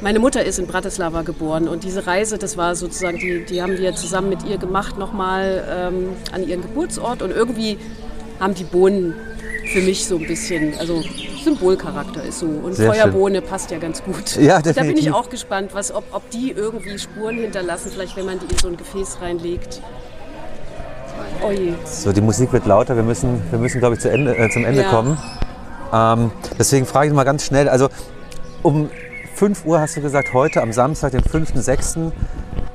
[0.00, 3.78] meine Mutter ist in Bratislava geboren und diese Reise, das war sozusagen, die, die haben
[3.78, 7.78] wir zusammen mit ihr gemacht nochmal ähm, an ihren Geburtsort und irgendwie
[8.38, 9.14] haben die Bohnen
[9.72, 11.02] für mich so ein bisschen, also
[11.44, 12.46] Symbolcharakter ist so.
[12.46, 13.00] Und Sehr schön.
[13.02, 14.36] Feuerbohne passt ja ganz gut.
[14.40, 15.06] Ja, Da bin definitiv.
[15.06, 18.58] ich auch gespannt, was, ob, ob die irgendwie Spuren hinterlassen, vielleicht wenn man die in
[18.58, 19.80] so ein Gefäß reinlegt.
[21.42, 21.72] Oh je.
[21.84, 22.96] So, die Musik wird lauter.
[22.96, 24.90] Wir müssen, wir müssen glaube ich, zu Ende, äh, zum Ende Ja.
[24.90, 25.18] kommen.
[25.92, 27.68] Ähm, deswegen frage ich mal ganz schnell.
[27.68, 27.88] Also
[28.62, 28.90] um
[29.34, 32.12] 5 Uhr hast du gesagt, heute am Samstag, den 5.6.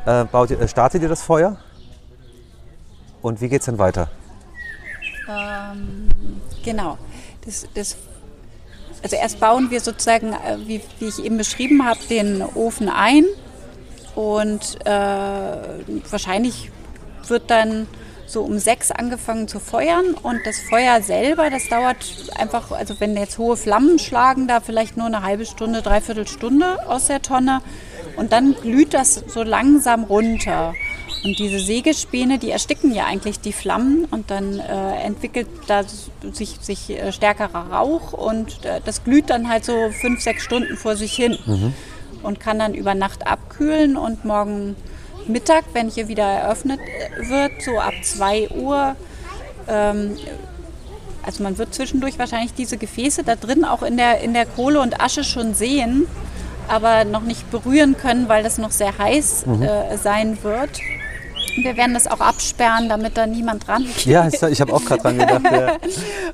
[0.05, 1.57] Äh, baut ihr- äh, startet ihr das Feuer?
[3.21, 4.09] Und wie geht es dann weiter?
[5.29, 6.09] Ähm,
[6.63, 6.97] genau.
[7.45, 7.97] Das, das,
[9.01, 13.25] also erst bauen wir sozusagen, äh, wie, wie ich eben beschrieben habe, den Ofen ein
[14.15, 14.91] und äh,
[16.09, 16.71] wahrscheinlich
[17.27, 17.87] wird dann
[18.25, 21.97] so um sechs angefangen zu feuern und das Feuer selber, das dauert
[22.35, 26.87] einfach, also wenn jetzt hohe Flammen schlagen, da vielleicht nur eine halbe Stunde, dreiviertel Stunde
[26.87, 27.61] aus der Tonne
[28.15, 30.73] und dann glüht das so langsam runter.
[31.23, 35.83] Und diese Sägespäne, die ersticken ja eigentlich die Flammen und dann äh, entwickelt da
[36.33, 40.75] sich, sich äh, stärkerer Rauch und äh, das glüht dann halt so fünf, sechs Stunden
[40.75, 41.37] vor sich hin
[42.23, 44.75] und kann dann über Nacht abkühlen und morgen
[45.27, 48.95] Mittag, wenn hier wieder eröffnet äh, wird, so ab 2 Uhr,
[49.69, 50.17] ähm,
[51.25, 54.81] also man wird zwischendurch wahrscheinlich diese Gefäße da drin auch in der, in der Kohle
[54.81, 56.05] und Asche schon sehen,
[56.67, 60.71] aber noch nicht berühren können, weil das noch sehr heiß äh, sein wird.
[61.55, 64.05] Wir werden das auch absperren, damit da niemand dran geht.
[64.13, 65.43] Ja, ich, ich habe auch gerade dran gedacht.
[65.43, 65.77] Ja.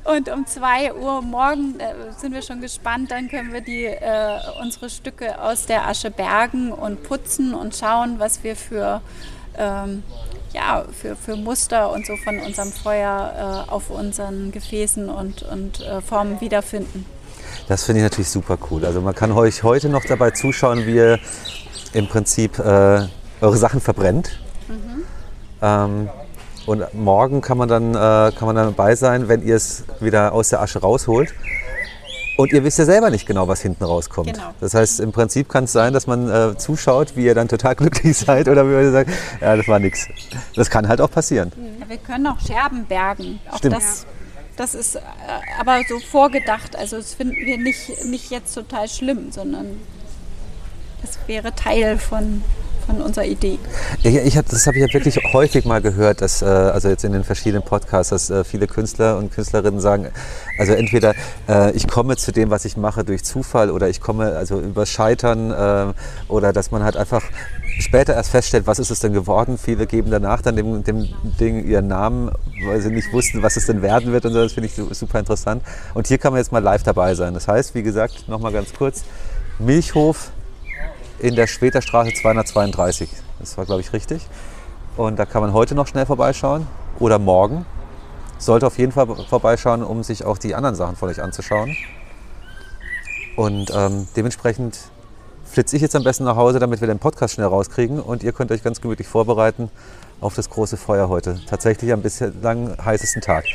[0.14, 4.40] Und um 2 Uhr morgen äh, sind wir schon gespannt, dann können wir die, äh,
[4.62, 9.02] unsere Stücke aus der Asche bergen und putzen und schauen, was wir für,
[9.58, 10.04] ähm,
[10.54, 15.82] ja, für, für Muster und so von unserem Feuer äh, auf unseren Gefäßen und, und
[15.82, 17.06] äh, Formen wiederfinden.
[17.68, 18.86] Das finde ich natürlich super cool.
[18.86, 21.20] Also man kann euch heute noch dabei zuschauen, wie ihr
[21.94, 23.08] im Prinzip äh,
[23.42, 24.40] eure Sachen verbrennt.
[25.62, 26.10] Ähm,
[26.66, 30.34] und morgen kann man, dann, äh, kann man dann dabei sein, wenn ihr es wieder
[30.34, 31.34] aus der Asche rausholt.
[32.38, 34.34] Und ihr wisst ja selber nicht genau, was hinten rauskommt.
[34.34, 34.54] Genau.
[34.62, 37.76] Das heißt, im Prinzip kann es sein, dass man äh, zuschaut, wie ihr dann total
[37.76, 39.10] glücklich seid oder wie ihr sagt,
[39.42, 40.08] ja, das war nichts.
[40.56, 41.52] Das kann halt auch passieren.
[41.82, 43.42] Ja, wir können auch Scherben bergen.
[43.52, 43.76] Auch Stimmt.
[43.76, 44.06] das,
[44.56, 45.00] das ist äh,
[45.60, 46.78] aber so vorgedacht.
[46.78, 49.78] Also das finden wir nicht, nicht jetzt total schlimm, sondern
[51.02, 52.42] das wäre Teil von,
[52.90, 53.60] von unserer Idee.
[54.04, 57.04] Ich, ich hab, das habe ich ja wirklich häufig mal gehört, dass, äh, also jetzt
[57.04, 60.08] in den verschiedenen Podcasts, dass äh, viele Künstler und Künstlerinnen sagen,
[60.58, 61.14] also entweder
[61.48, 64.86] äh, ich komme zu dem, was ich mache, durch Zufall oder ich komme also über
[64.86, 65.94] Scheitern
[66.28, 67.24] oder dass man halt einfach
[67.80, 69.58] später erst feststellt, was ist es denn geworden.
[69.58, 71.08] Viele geben danach dann dem, dem
[71.40, 72.32] Ding ihren Namen,
[72.66, 74.42] weil sie nicht wussten, was es denn werden wird und so.
[74.42, 75.64] Das finde ich super interessant.
[75.94, 77.34] Und hier kann man jetzt mal live dabei sein.
[77.34, 79.04] Das heißt, wie gesagt, nochmal ganz kurz,
[79.60, 80.32] Milchhof
[81.20, 83.10] in der Schweterstraße 232.
[83.40, 84.26] Das war, glaube ich, richtig.
[84.98, 86.68] Und da kann man heute noch schnell vorbeischauen
[87.00, 87.66] oder morgen.
[88.38, 91.76] Sollte auf jeden Fall vorbeischauen, um sich auch die anderen Sachen von euch anzuschauen.
[93.36, 94.78] Und ähm, dementsprechend
[95.46, 98.34] flitze ich jetzt am besten nach Hause, damit wir den Podcast schnell rauskriegen und ihr
[98.34, 99.70] könnt euch ganz gemütlich vorbereiten
[100.22, 101.40] auf das große Feuer heute.
[101.48, 103.46] Tatsächlich am bislang heißesten Tag.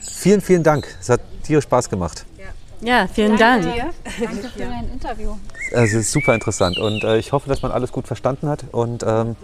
[0.00, 0.86] Vielen, vielen Dank.
[1.00, 2.24] Es hat tierisch Spaß gemacht.
[2.38, 2.46] Ja,
[2.82, 3.74] ja, vielen Danke Dank.
[3.74, 3.90] Dir.
[4.26, 5.36] Danke für dein Interview.
[5.72, 8.64] Es ist super interessant und äh, ich hoffe, dass man alles gut verstanden hat.
[8.72, 9.36] Und ähm,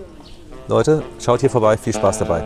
[0.68, 1.76] Leute, schaut hier vorbei.
[1.76, 2.44] Viel Spaß dabei.